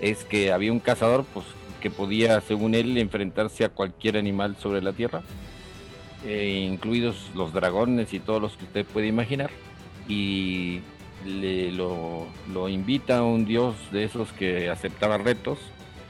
[0.00, 1.46] es que había un cazador pues,
[1.80, 5.22] que podía, según él, enfrentarse a cualquier animal sobre la tierra,
[6.24, 9.50] eh, incluidos los dragones y todos los que usted puede imaginar.
[10.08, 10.80] Y
[11.26, 12.28] le, lo,
[12.68, 15.58] invita a un dios de esos que aceptaba retos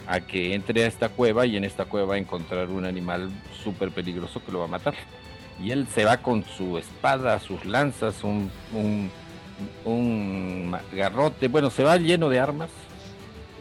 [0.06, 3.30] a que entre a esta cueva y en esta cueva encontrar un animal
[3.62, 4.94] súper peligroso que lo va a matar.
[5.62, 8.50] Y él se va con su espada, sus lanzas, un,
[9.84, 12.70] un garrote, bueno, se va lleno de armas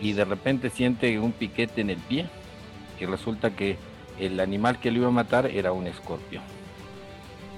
[0.01, 2.27] y de repente siente un piquete en el pie
[2.99, 3.77] y resulta que
[4.19, 6.43] el animal que lo iba a matar era un escorpión.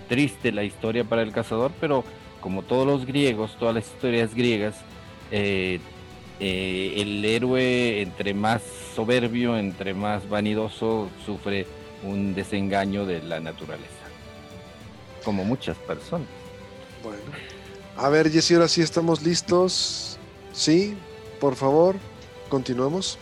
[0.07, 2.03] Triste la historia para el cazador, pero
[2.41, 4.75] como todos los griegos, todas las historias griegas,
[5.31, 5.79] eh,
[6.39, 8.61] eh, el héroe entre más
[8.95, 11.65] soberbio, entre más vanidoso, sufre
[12.03, 13.87] un desengaño de la naturaleza.
[15.23, 16.27] Como muchas personas.
[17.97, 20.17] A ver, Jessy, ahora sí estamos listos.
[20.51, 20.97] Sí,
[21.39, 21.95] por favor,
[22.49, 23.17] continuamos.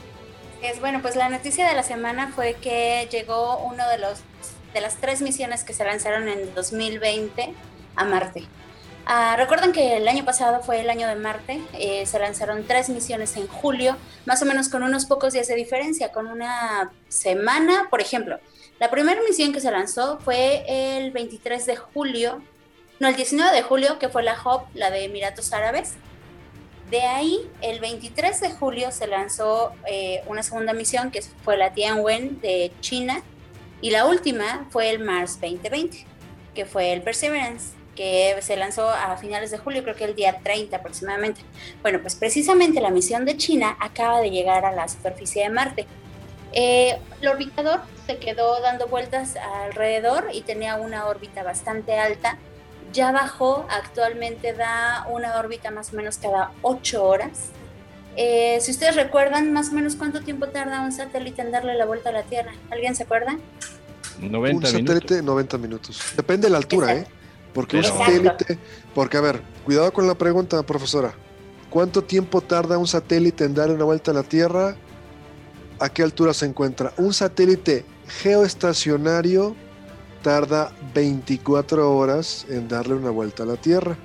[0.61, 4.19] Es bueno, pues la noticia de la semana fue que llegó uno de los
[4.73, 7.53] de las tres misiones que se lanzaron en 2020
[7.95, 8.43] a Marte.
[9.05, 12.87] Ah, recuerden que el año pasado fue el año de Marte, eh, se lanzaron tres
[12.89, 17.87] misiones en julio, más o menos con unos pocos días de diferencia, con una semana,
[17.89, 18.39] por ejemplo.
[18.79, 22.41] La primera misión que se lanzó fue el 23 de julio,
[23.01, 25.95] no, el 19 de julio, que fue la HOP, la de Emiratos Árabes.
[26.91, 31.73] De ahí, el 23 de julio se lanzó eh, una segunda misión, que fue la
[31.73, 33.23] Tianwen de China,
[33.81, 36.05] y la última fue el Mars 2020,
[36.53, 40.39] que fue el Perseverance que se lanzó a finales de julio, creo que el día
[40.43, 41.41] 30 aproximadamente.
[41.81, 45.87] Bueno, pues precisamente la misión de China acaba de llegar a la superficie de Marte.
[46.53, 52.37] Eh, el orbitador se quedó dando vueltas alrededor y tenía una órbita bastante alta.
[52.93, 57.49] Ya bajó, actualmente da una órbita más o menos cada 8 horas.
[58.17, 61.85] Eh, si ustedes recuerdan, más o menos cuánto tiempo tarda un satélite en darle la
[61.85, 62.51] vuelta a la Tierra.
[62.69, 63.37] ¿Alguien se acuerda?
[64.19, 66.13] 90 un satélite, 90 minutos.
[66.15, 67.07] Depende de la altura, ¿eh?
[67.53, 68.57] Porque un satélite,
[68.93, 71.13] porque a ver, cuidado con la pregunta, profesora.
[71.69, 74.75] ¿Cuánto tiempo tarda un satélite en darle una vuelta a la Tierra?
[75.79, 76.93] ¿A qué altura se encuentra?
[76.97, 77.85] Un satélite
[78.21, 79.55] geoestacionario
[80.21, 83.97] tarda 24 horas en darle una vuelta a la Tierra.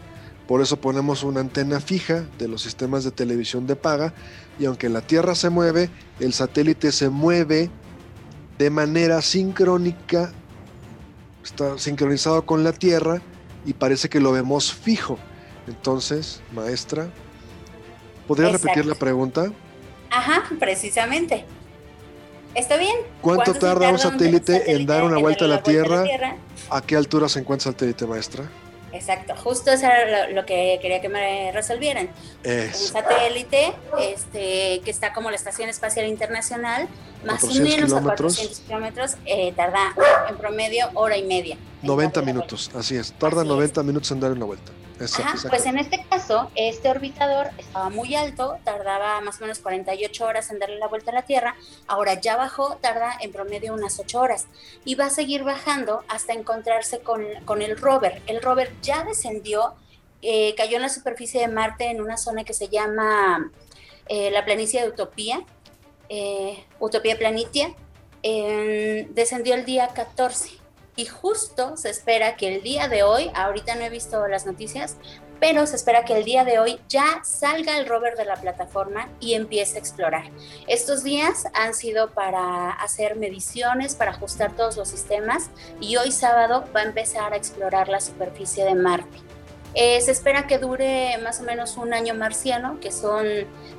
[0.46, 4.14] Por eso ponemos una antena fija de los sistemas de televisión de paga
[4.58, 7.70] y aunque la Tierra se mueve, el satélite se mueve
[8.58, 10.32] de manera sincrónica,
[11.44, 13.20] está sincronizado con la Tierra
[13.64, 15.18] y parece que lo vemos fijo.
[15.66, 17.08] Entonces, maestra,
[18.28, 19.52] ¿podría repetir la pregunta?
[20.10, 21.44] Ajá, precisamente.
[22.56, 22.96] ¿Está bien?
[23.20, 26.04] ¿Cuánto tarda un satélite, en dar una vuelta, a la, tierra?
[26.70, 28.44] ¿A qué altura se encuentra el satélite, maestra?
[28.92, 32.08] Exacto, justo eso era lo, que quería que me resolvieran.
[32.46, 36.88] Un satélite este, que está como la Estación Espacial Internacional,
[37.26, 39.94] más o menos a 400 kilómetros, eh, tarda
[40.30, 41.58] en promedio hora y media.
[41.82, 44.72] 90 minutos, así es, tarda 90 minutos en dar una vuelta.
[44.98, 50.50] Pues en este caso, este orbitador estaba muy alto, tardaba más o menos 48 horas
[50.50, 51.54] en darle la vuelta a la Tierra,
[51.86, 54.46] ahora ya bajó, tarda en promedio unas 8 horas
[54.84, 58.22] y va a seguir bajando hasta encontrarse con, con el rover.
[58.26, 59.74] El rover ya descendió,
[60.22, 63.50] eh, cayó en la superficie de Marte en una zona que se llama
[64.08, 65.44] eh, la planicie de Utopía,
[66.08, 67.74] eh, Utopía Planitia,
[68.22, 70.65] descendió el día 14
[70.96, 74.96] y justo se espera que el día de hoy, ahorita no he visto las noticias,
[75.38, 79.08] pero se espera que el día de hoy ya salga el rover de la plataforma
[79.20, 80.30] y empiece a explorar.
[80.66, 86.64] Estos días han sido para hacer mediciones, para ajustar todos los sistemas y hoy sábado
[86.74, 89.18] va a empezar a explorar la superficie de Marte.
[89.74, 93.26] Eh, se espera que dure más o menos un año marciano, que son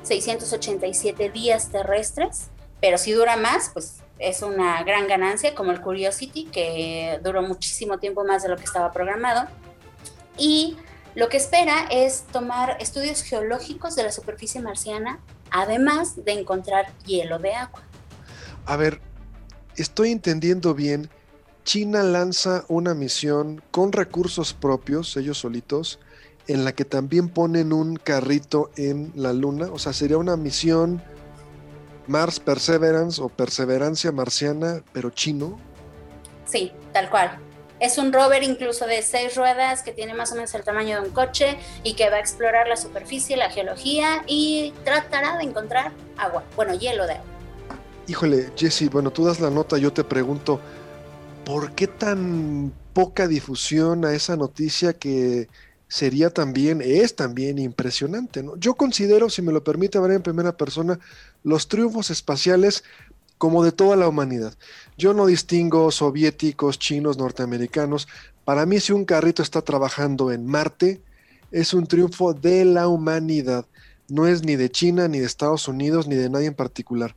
[0.04, 2.50] 687 días terrestres,
[2.80, 7.98] pero si dura más, pues es una gran ganancia, como el Curiosity, que duró muchísimo
[7.98, 9.48] tiempo más de lo que estaba programado.
[10.36, 10.76] Y
[11.18, 15.18] Lo que espera es tomar estudios geológicos de la superficie marciana,
[15.50, 17.82] además de encontrar hielo de agua.
[18.66, 19.00] A ver,
[19.76, 21.10] estoy entendiendo bien.
[21.64, 25.98] China lanza una misión con recursos propios, ellos solitos,
[26.46, 29.70] en la que también ponen un carrito en la luna.
[29.72, 31.02] O sea, sería una misión
[32.08, 35.58] Mars Perseverance o Perseverancia Marciana, pero chino.
[36.46, 37.38] Sí, tal cual.
[37.80, 41.08] Es un rover incluso de seis ruedas que tiene más o menos el tamaño de
[41.08, 45.92] un coche y que va a explorar la superficie, la geología y tratará de encontrar
[46.16, 47.24] agua, bueno, hielo de agua.
[48.08, 50.60] Híjole, Jesse, bueno, tú das la nota, yo te pregunto,
[51.44, 55.48] ¿por qué tan poca difusión a esa noticia que
[55.88, 58.42] sería también, es también impresionante?
[58.42, 58.56] ¿no?
[58.56, 61.00] Yo considero, si me lo permite ver en primera persona,
[61.42, 62.84] los triunfos espaciales
[63.38, 64.54] como de toda la humanidad.
[64.96, 68.08] Yo no distingo soviéticos, chinos, norteamericanos.
[68.44, 71.00] Para mí si un carrito está trabajando en Marte,
[71.50, 73.64] es un triunfo de la humanidad.
[74.08, 77.14] No es ni de China, ni de Estados Unidos, ni de nadie en particular.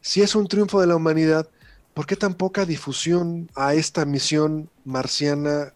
[0.00, 1.48] Si es un triunfo de la humanidad,
[1.92, 5.74] ¿por qué tan poca difusión a esta misión marciana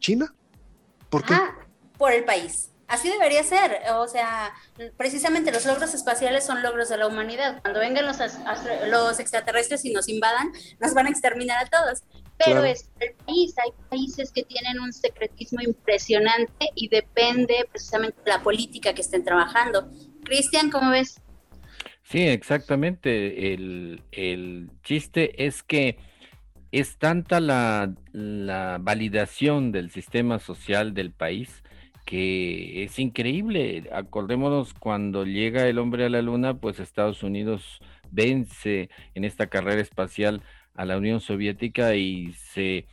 [0.00, 0.34] china?
[1.10, 1.34] ¿Por qué?
[1.34, 1.54] Ah,
[1.98, 2.70] por el país.
[2.88, 4.52] Así debería ser, o sea,
[4.96, 7.60] precisamente los logros espaciales son logros de la humanidad.
[7.62, 8.16] Cuando vengan los,
[8.88, 10.50] los extraterrestres y nos invadan,
[10.80, 12.02] nos van a exterminar a todos.
[12.44, 18.30] Pero es el país, hay países que tienen un secretismo impresionante y depende precisamente de
[18.30, 19.88] la política que estén trabajando.
[20.24, 21.20] Cristian, ¿cómo ves?
[22.02, 23.52] Sí, exactamente.
[23.52, 25.96] El, chiste es que
[26.72, 31.62] es tanta la, la validación del sistema social del país
[32.04, 33.88] que es increíble.
[33.92, 37.78] Acordémonos cuando llega el hombre a la luna, pues Estados Unidos
[38.10, 40.42] vence en esta carrera espacial
[40.74, 42.86] a la Unión Soviética y se,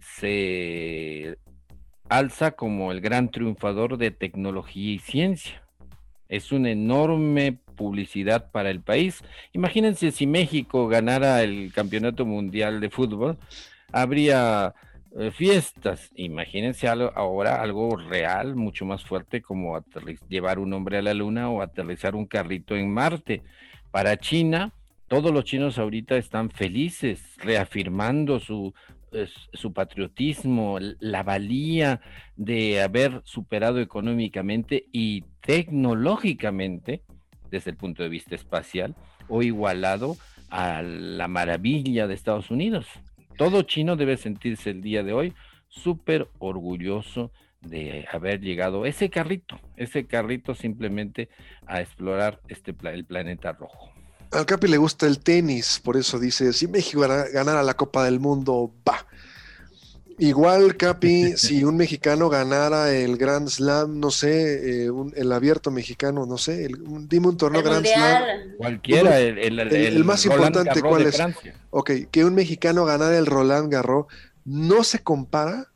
[0.00, 1.38] se
[2.08, 5.62] alza como el gran triunfador de tecnología y ciencia.
[6.28, 9.22] Es una enorme publicidad para el país.
[9.52, 13.38] Imagínense si México ganara el Campeonato Mundial de Fútbol,
[13.92, 14.74] habría
[15.18, 16.10] eh, fiestas.
[16.16, 19.82] Imagínense ahora algo real, mucho más fuerte como
[20.28, 23.42] llevar un hombre a la luna o aterrizar un carrito en Marte.
[23.90, 24.72] Para China,
[25.08, 28.74] todos los chinos ahorita están felices, reafirmando su,
[29.52, 32.00] su patriotismo, la valía
[32.36, 37.02] de haber superado económicamente y tecnológicamente,
[37.50, 38.94] desde el punto de vista espacial,
[39.28, 40.16] o igualado
[40.50, 42.86] a la maravilla de Estados Unidos
[43.36, 45.34] todo chino debe sentirse el día de hoy
[45.68, 47.30] súper orgulloso
[47.60, 51.28] de haber llegado ese carrito, ese carrito simplemente
[51.66, 53.90] a explorar este el planeta rojo.
[54.32, 57.00] Al Capi le gusta el tenis, por eso dice, si México
[57.32, 59.06] ganara la Copa del Mundo, va.
[60.18, 66.26] Igual, Capi, si un mexicano ganara el Grand Slam, no sé, eh, el abierto mexicano,
[66.26, 66.68] no sé,
[67.08, 68.22] dime un torneo Grand Slam.
[68.56, 71.20] Cualquiera, el, más importante, ¿cuál es?
[71.70, 74.06] Ok, que un mexicano ganara el Roland Garros,
[74.44, 75.68] no se compara.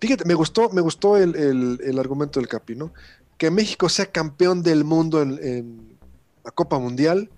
[0.00, 2.92] Fíjate, me gustó, me gustó el, argumento del Capi, ¿no?
[3.36, 5.98] Que México sea campeón del mundo en
[6.44, 7.30] la Copa Mundial,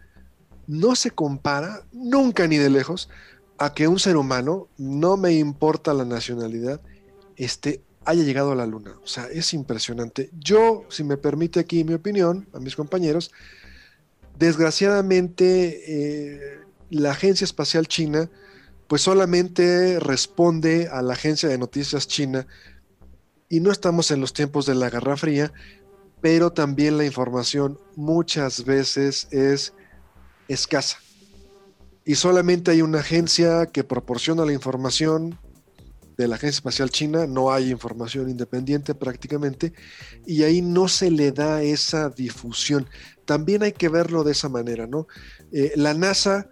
[0.66, 3.08] no se compara, nunca ni de lejos,
[3.64, 6.80] a que un ser humano, no me importa la nacionalidad,
[7.36, 8.96] este, haya llegado a la luna.
[9.04, 10.30] O sea, es impresionante.
[10.36, 13.30] Yo, si me permite aquí mi opinión, a mis compañeros,
[14.36, 16.60] desgraciadamente eh,
[16.90, 18.28] la Agencia Espacial China,
[18.88, 22.48] pues solamente responde a la Agencia de Noticias China
[23.48, 25.52] y no estamos en los tiempos de la Guerra Fría,
[26.20, 29.72] pero también la información muchas veces es
[30.48, 31.01] escasa
[32.05, 35.38] y solamente hay una agencia que proporciona la información
[36.16, 39.72] de la Agencia Espacial China, no hay información independiente prácticamente,
[40.26, 42.88] y ahí no se le da esa difusión.
[43.24, 45.07] También hay que verlo de esa manera, ¿no?
[45.53, 46.50] Eh, la NASA,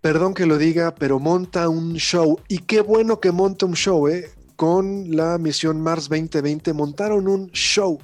[0.00, 4.08] perdón que lo diga, pero monta un show, y qué bueno que monta un show,
[4.08, 4.30] ¿eh?
[4.56, 7.98] Con la misión Mars 2020 montaron un show.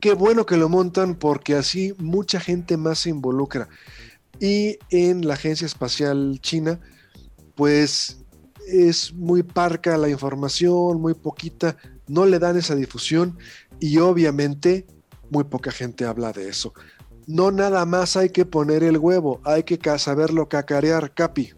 [0.00, 3.68] Qué bueno que lo montan porque así mucha gente más se involucra.
[4.40, 6.80] Y en la Agencia Espacial China,
[7.54, 8.24] pues
[8.66, 11.76] es muy parca la información, muy poquita,
[12.08, 13.38] no le dan esa difusión
[13.80, 14.86] y obviamente
[15.30, 16.72] muy poca gente habla de eso.
[17.26, 21.50] No nada más hay que poner el huevo, hay que saberlo cacarear, Capi.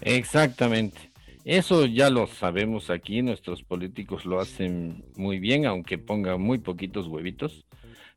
[0.00, 1.10] Exactamente.
[1.44, 7.06] Eso ya lo sabemos aquí, nuestros políticos lo hacen muy bien, aunque pongan muy poquitos
[7.06, 7.64] huevitos.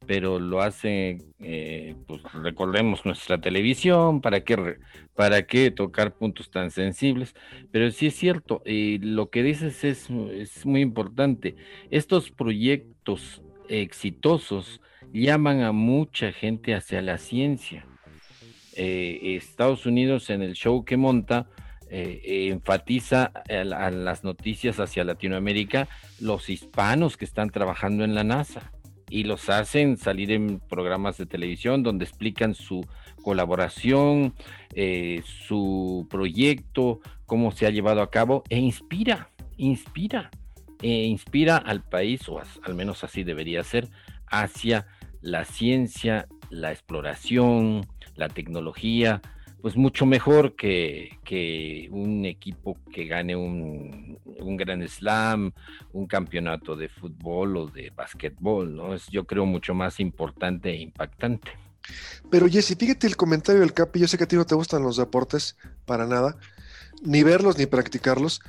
[0.05, 4.77] Pero lo hace, eh, pues recordemos nuestra televisión, ¿para qué,
[5.15, 7.35] para qué tocar puntos tan sensibles?
[7.71, 11.55] Pero sí es cierto, y lo que dices es, es muy importante.
[11.91, 14.81] Estos proyectos exitosos
[15.13, 17.85] llaman a mucha gente hacia la ciencia.
[18.75, 21.47] Eh, Estados Unidos en el show que monta,
[21.91, 25.87] eh, enfatiza a, las noticias hacia Latinoamérica
[26.19, 28.71] los hispanos que están trabajando en la NASA
[29.09, 32.85] y los hacen salir en programas de televisión donde explican su
[33.23, 34.33] colaboración,
[34.73, 40.31] eh, su proyecto, cómo se ha llevado a cabo e inspira, inspira,
[40.81, 43.87] e inspira al país, o al menos así debería ser,
[44.27, 44.87] hacia
[45.21, 49.21] la ciencia, la exploración, la tecnología,
[49.61, 51.17] pues mucho mejor que,
[51.91, 55.51] un equipo que gane un, un gran slam,
[55.93, 58.93] un campeonato de fútbol o de básquetbol, ¿no?
[58.93, 61.51] Es yo creo mucho más importante e impactante.
[62.29, 64.83] Pero Jesse, fíjate el comentario del Capi, yo sé que a ti no te gustan
[64.83, 66.37] los deportes para nada,
[67.01, 68.41] ni verlos ni practicarlos,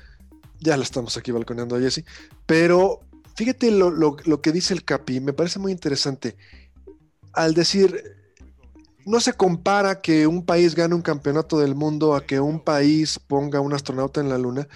[0.59, 2.05] ya la estamos aquí balconeando a Jesse,
[2.47, 3.01] pero
[3.35, 6.37] fíjate lo, lo que dice el Capi, me parece muy interesante.
[7.33, 8.20] Al decir,
[9.07, 13.19] no se compara que un país gane un campeonato del mundo a que un país
[13.19, 14.69] ponga un astronauta en la luna,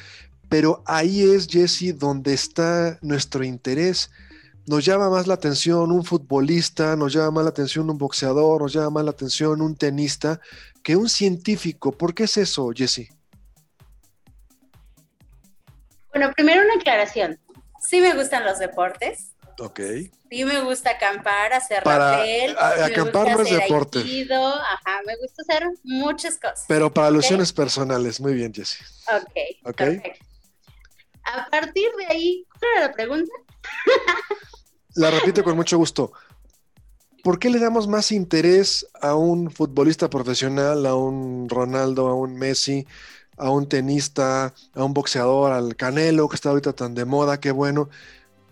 [0.49, 4.11] pero ahí es, Jesse, donde está nuestro interés.
[4.67, 8.73] Nos llama más la atención un futbolista, nos llama más la atención un boxeador, nos
[8.73, 10.41] llama más la atención un tenista
[10.83, 11.93] que un científico.
[11.93, 13.09] ¿Por qué es eso, Jesse?
[16.11, 17.39] Bueno, primero una aclaración.
[17.81, 19.81] Sí me gustan los deportes, Ok.
[20.31, 22.57] Sí me gusta acampar, hacer para, rappel.
[22.59, 23.99] acampar no es deporte.
[24.01, 26.65] ajá, me gusta hacer muchas cosas.
[26.67, 28.85] Pero para alusiones personales, muy bien, Jessie.
[29.15, 29.71] Ok.
[29.71, 29.83] Ok.
[31.25, 33.33] A partir de ahí, ¿cuál era la pregunta?
[34.95, 36.13] la repito con mucho gusto.
[37.23, 42.37] ¿Por qué le damos más interés a un futbolista profesional, a un Ronaldo, a un
[42.37, 42.87] Messi,
[43.39, 47.51] a un tenista, a un boxeador, al Canelo, que está ahorita tan de moda, qué
[47.51, 47.89] bueno?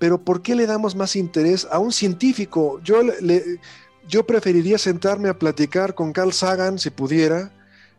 [0.02, 2.80] Pero ¿por qué le damos más interés a un científico?
[2.82, 3.60] Yo, le,
[4.08, 7.52] yo preferiría sentarme a platicar con Carl Sagan, si pudiera,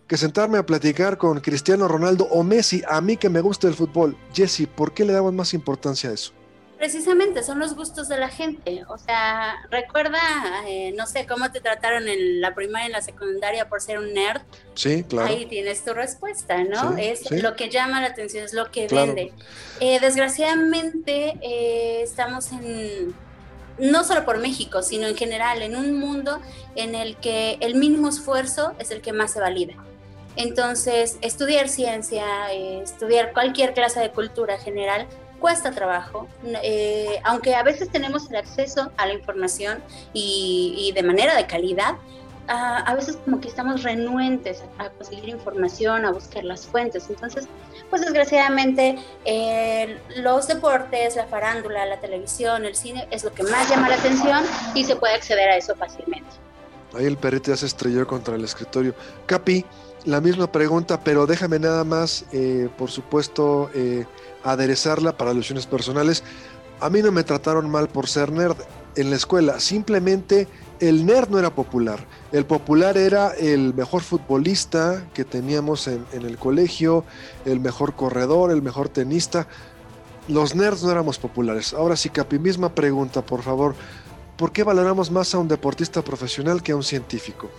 [0.06, 3.74] que sentarme a platicar con Cristiano Ronaldo o Messi, a mí que me gusta el
[3.74, 4.18] fútbol.
[4.34, 6.34] Jesse, ¿por qué le damos más importancia a eso?
[6.84, 8.84] Precisamente son los gustos de la gente.
[8.90, 10.20] O sea, recuerda,
[10.68, 14.00] eh, no sé, cómo te trataron en la primaria y en la secundaria por ser
[14.00, 14.42] un nerd.
[14.76, 15.30] Sí, claro.
[15.30, 16.98] Ahí tienes tu respuesta, ¿no?
[16.98, 19.32] es lo que llama la atención, es lo que vende.
[19.80, 23.16] Eh, desgraciadamente, eh, estamos en,
[23.78, 26.42] no solo por México, sino en general, en un mundo
[26.76, 29.76] en el que el mínimo esfuerzo es el que más se valida.
[30.36, 35.08] Entonces, estudiar ciencia, estudiar cualquier clase de cultura general,
[35.44, 36.26] cuesta trabajo,
[36.64, 39.84] eh, aunque a veces tenemos el acceso a la información
[40.14, 41.96] y, de manera de calidad,
[42.48, 47.10] a, veces como que estamos renuentes a, conseguir información, a buscar las fuentes.
[47.10, 47.50] Entonces,
[47.89, 53.70] pues desgraciadamente eh, los deportes, la farándula, la televisión, el cine es lo que más
[53.70, 56.30] llama la atención y se puede acceder a eso fácilmente.
[56.94, 58.96] Ahí el perrito ya se estrelló contra el escritorio.
[59.26, 59.66] Capi,
[60.06, 63.70] la misma pregunta, pero déjame nada más, eh, por supuesto,
[64.44, 66.24] aderezarla para alusiones personales.
[66.80, 68.58] A mí no me trataron mal por ser nerd
[68.96, 70.48] en la escuela, simplemente
[70.80, 72.06] el nerd no era popular.
[72.32, 77.06] El popular era el mejor futbolista que teníamos en, el colegio,
[77.46, 79.48] el mejor corredor, el mejor tenista.
[80.28, 81.74] Los nerds no éramos populares.
[81.74, 83.76] Ahora sí, Capi, misma pregunta, por favor.
[84.38, 87.50] ¿Por qué valoramos más a un deportista profesional que a un científico?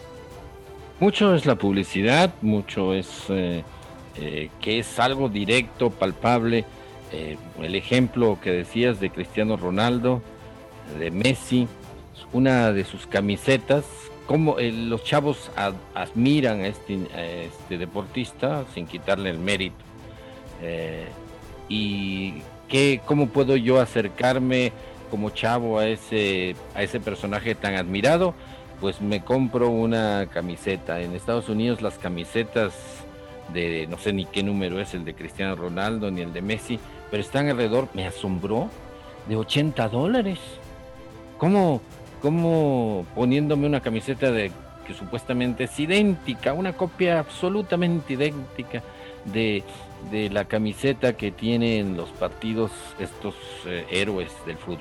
[1.00, 3.64] Mucho es la publicidad, mucho es eh,
[4.16, 6.64] eh, que es algo directo, palpable.
[7.12, 10.22] Eh, el ejemplo que decías de Cristiano Ronaldo,
[10.98, 11.66] de Messi,
[12.32, 13.84] una de sus camisetas,
[14.26, 15.50] como eh, los chavos
[15.94, 16.98] admiran a este,
[17.44, 19.76] este, deportista sin quitarle el mérito.
[21.68, 24.72] y qué, cómo puedo yo acercarme
[25.10, 28.34] como chavo a ese, a ese personaje tan admirado,
[28.80, 31.00] pues me compro una camiseta.
[31.00, 33.03] En Estados Unidos las camisetas
[33.52, 36.78] de no sé ni qué número es el de Cristiano Ronaldo ni el de Messi,
[37.10, 38.68] pero están alrededor, me asombró,
[39.28, 40.38] de 80 dólares.
[41.38, 41.80] ¿Cómo,
[42.20, 44.50] cómo poniéndome una camiseta de
[44.86, 48.82] que supuestamente es idéntica, una copia absolutamente idéntica
[49.24, 49.62] de,
[50.10, 53.34] de la camiseta que tienen los partidos estos
[53.66, 54.80] eh, héroes del fútbol?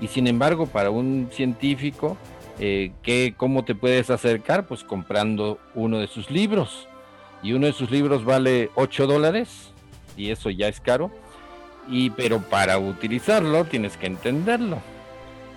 [0.00, 2.16] Y sin embargo, para un científico,
[2.58, 2.92] eh,
[3.36, 4.66] ¿cómo te puedes acercar?
[4.66, 6.86] Pues comprando uno de sus libros
[7.42, 9.72] y uno de sus libros vale 8 dólares
[10.16, 11.10] y eso ya es caro.
[11.88, 14.80] Y pero para utilizarlo tienes que entenderlo.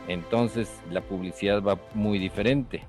[0.07, 2.85] Entonces la publicidad va muy diferente.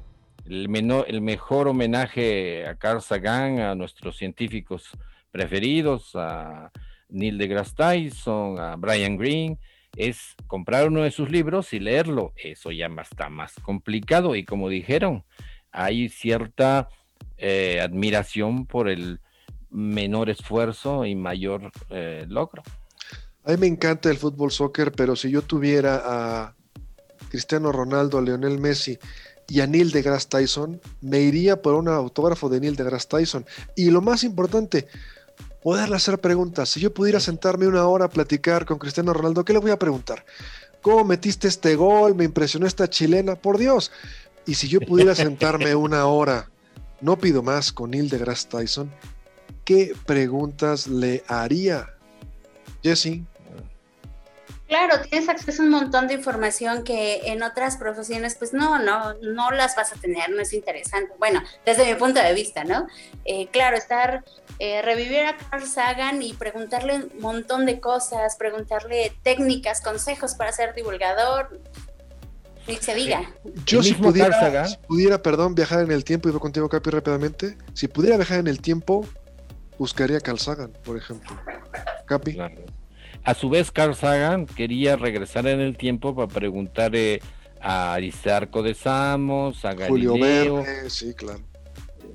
[0.46, 4.90] El, menor, el mejor homenaje a Carl Sagan, a nuestros científicos
[5.30, 6.70] preferidos, a
[7.08, 9.58] Neil deGrasse Tyson, a Brian Greene,
[9.96, 12.32] es comprar uno de sus libros y leerlo.
[12.36, 15.24] Eso ya está más complicado y como dijeron,
[15.70, 16.88] hay cierta
[17.38, 19.20] eh, admiración por el
[19.70, 22.62] menor esfuerzo y mayor eh, logro.
[23.44, 26.54] A mí me encanta el fútbol soccer, pero si yo tuviera a
[27.28, 28.98] Cristiano Ronaldo, a Lionel Messi
[29.48, 33.44] y a Neil deGrasse Tyson, me iría por un autógrafo de Neil deGrasse Tyson.
[33.76, 34.86] Y lo más importante,
[35.62, 36.68] poderle hacer preguntas.
[36.68, 39.78] Si yo pudiera sentarme una hora a platicar con Cristiano Ronaldo, ¿qué le voy a
[39.78, 40.24] preguntar?
[40.80, 42.14] ¿Cómo metiste este gol?
[42.14, 43.34] ¿Me impresionó esta chilena?
[43.34, 43.90] Por Dios.
[44.46, 46.50] Y si yo pudiera sentarme una hora,
[47.04, 48.90] no pido más, con Neil deGrasse Tyson,
[49.66, 51.90] ¿qué preguntas le haría?
[52.82, 53.20] Jesse.
[54.66, 59.12] Claro, tienes acceso a un montón de información que en otras profesiones, pues no, no,
[59.20, 61.12] no las vas a tener, no es interesante.
[61.18, 62.88] Bueno, desde mi punto de vista, ¿no?
[63.26, 64.24] Eh, claro, estar,
[64.58, 70.52] eh, revivir a Carl Sagan y preguntarle un montón de cosas, preguntarle técnicas, consejos para
[70.52, 71.60] ser divulgador,
[72.66, 73.30] ni se diga.
[73.66, 77.56] Yo si pudiera, si pudiera, perdón, viajar en el tiempo, y voy contigo, Capi, rápidamente.
[77.74, 79.06] Si pudiera viajar en el tiempo,
[79.78, 81.36] buscaría a Carl Sagan, por ejemplo.
[82.06, 82.38] Capi.
[83.24, 87.20] A su vez, Carl Sagan quería regresar en el tiempo para preguntarle
[87.60, 90.64] a Aristarco de Samos, a Julio Galileo.
[90.88, 91.40] sí, claro.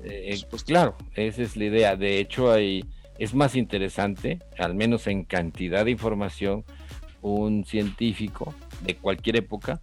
[0.04, 1.96] Eh, pues claro, esa es la idea.
[1.96, 2.84] De hecho, hay,
[3.18, 6.64] es más interesante, al menos en cantidad de información,
[7.20, 9.80] un científico de cualquier época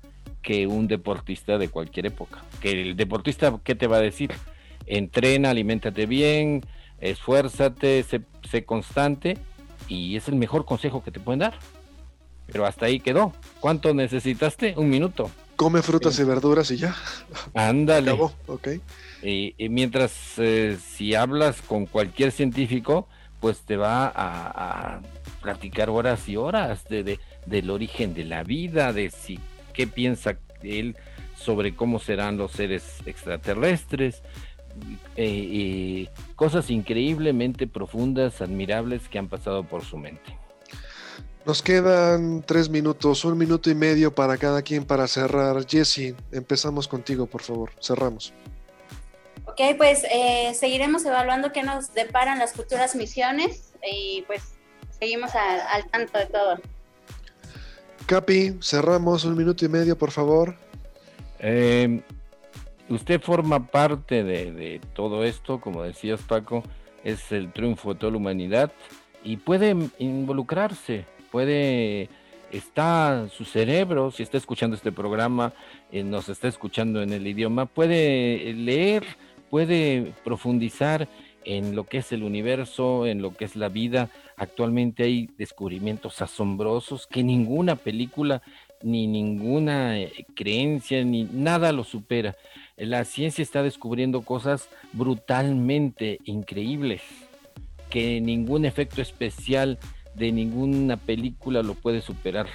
[0.47, 2.41] que un deportista de cualquier época.
[2.61, 4.31] Que el deportista, ¿qué te va a decir?
[4.85, 6.61] Entrena, aliméntate bien,
[7.01, 9.37] esfuérzate, sé, constante
[9.89, 11.55] y es el mejor consejo que te pueden dar.
[12.49, 13.33] Pero hasta ahí quedó.
[13.59, 14.73] ¿Cuánto necesitaste?
[14.77, 15.29] Un minuto.
[15.57, 16.95] Come frutas y verduras y ya.
[17.53, 18.17] Ándale.
[18.45, 18.79] Okay.
[19.21, 23.09] Y, mientras eh, si hablas con cualquier científico,
[23.41, 25.01] pues te va a,
[25.41, 29.39] platicar horas y horas de, del origen de la vida, de si
[29.77, 30.97] qué piensa él
[31.35, 34.23] sobre cómo serán los seres extraterrestres,
[35.15, 40.35] eh, cosas increíblemente profundas, admirables que han pasado por su mente.
[41.45, 45.63] Nos quedan tres minutos, un minuto y medio para cada quien para cerrar.
[45.65, 47.71] Jesse, empezamos contigo, por favor.
[47.79, 48.33] Cerramos.
[49.45, 54.41] Ok, pues eh, seguiremos evaluando qué nos deparan las futuras misiones y pues
[54.99, 56.59] seguimos al tanto de todo.
[58.07, 60.55] Capi, cerramos un minuto y medio, por favor.
[61.39, 61.99] Eh,
[62.87, 66.63] usted forma parte de, todo esto, como decías Paco,
[67.03, 68.71] es el triunfo de toda la humanidad
[69.25, 71.03] y puede involucrarse,
[71.33, 72.07] puede,
[72.49, 75.51] está su cerebro, si está escuchando este programa,
[75.91, 79.03] eh, nos está escuchando en el idioma, puede leer,
[79.49, 81.09] puede profundizar
[81.47, 84.09] en lo que es el universo, en lo que es la vida.
[84.35, 88.41] Actualmente hay descubrimientos asombrosos que ninguna película,
[88.83, 92.35] ni ninguna eh, creencia, ni nada lo supera
[92.77, 97.01] la ciencia está descubriendo cosas brutalmente increíbles
[97.89, 99.79] que ningún efecto especial
[100.13, 102.47] de ninguna película lo puede superar.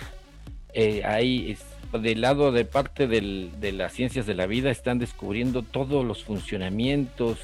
[0.74, 1.56] Eh, ahí
[1.92, 7.38] del lado de parte de las ciencias de la vida están descubriendo todos los funcionamientos,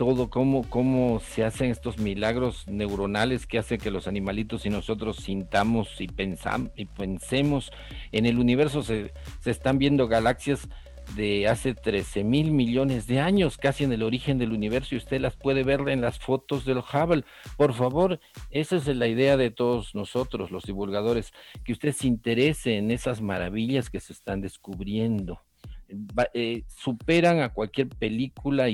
[0.00, 5.18] todo cómo, cómo se hacen estos milagros neuronales que hacen que los animalitos y nosotros
[5.18, 7.70] sintamos y, pensamos, y pensemos.
[8.10, 10.70] En el universo se, se están viendo galaxias
[11.16, 15.20] de hace 13 mil millones de años, casi en el origen del universo, y usted
[15.20, 17.24] las puede ver en las fotos del Hubble.
[17.58, 18.20] Por favor,
[18.50, 23.20] esa es la idea de todos nosotros, los divulgadores, que usted se interese en esas
[23.20, 25.42] maravillas que se están descubriendo.
[26.32, 28.70] Eh, superan a cualquier película,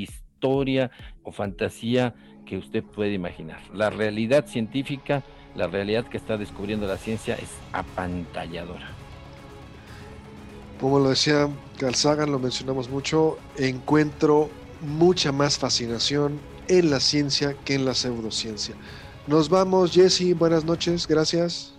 [1.23, 3.61] o fantasía que usted puede imaginar.
[3.75, 5.23] La realidad científica,
[5.55, 8.89] la realidad que está descubriendo la ciencia es apantalladora
[10.81, 14.51] como lo decía Carl Sagan, lo mencionamos mucho, encuentro
[14.83, 16.39] mucha más fascinación
[16.69, 18.75] en la ciencia que en la pseudociencia.
[19.27, 21.76] Nos vamos, Jesse, buenas noches, gracias.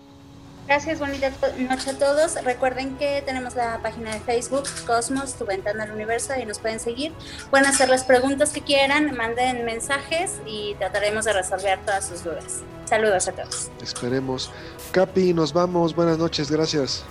[0.67, 2.43] Gracias, bonita noche a todos.
[2.43, 6.81] Recuerden que tenemos la página de Facebook, Cosmos, tu ventana al universo, y nos pueden
[6.81, 7.13] seguir.
[7.49, 12.63] Pueden hacer las preguntas que quieran, manden mensajes y trataremos de resolver todas sus dudas.
[12.83, 13.71] Saludos a todos.
[13.81, 14.51] Esperemos.
[14.91, 15.95] Capi, nos vamos.
[15.95, 17.05] Buenas noches, gracias.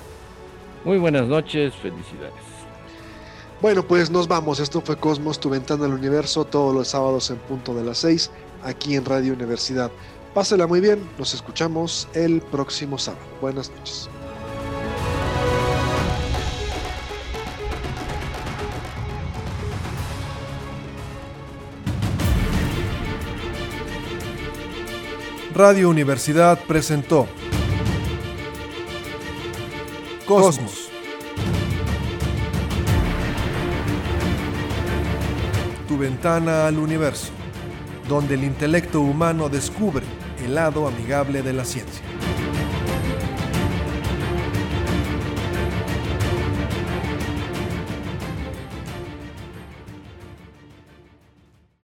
[0.84, 2.34] Muy buenas noches, felicidades.
[3.62, 4.60] Bueno, pues nos vamos.
[4.60, 8.30] Esto fue Cosmos, tu ventana al universo, todos los sábados en punto de las 6,
[8.62, 9.90] aquí en Radio Universidad.
[10.36, 13.24] Pásela muy bien, nos escuchamos el próximo sábado.
[13.40, 14.10] Buenas noches.
[25.54, 27.26] Radio Universidad presentó
[30.26, 30.90] Cosmos.
[35.88, 37.30] Tu ventana al universo,
[38.06, 40.04] donde el intelecto humano descubre
[40.46, 42.02] el lado amigable de la ciencia.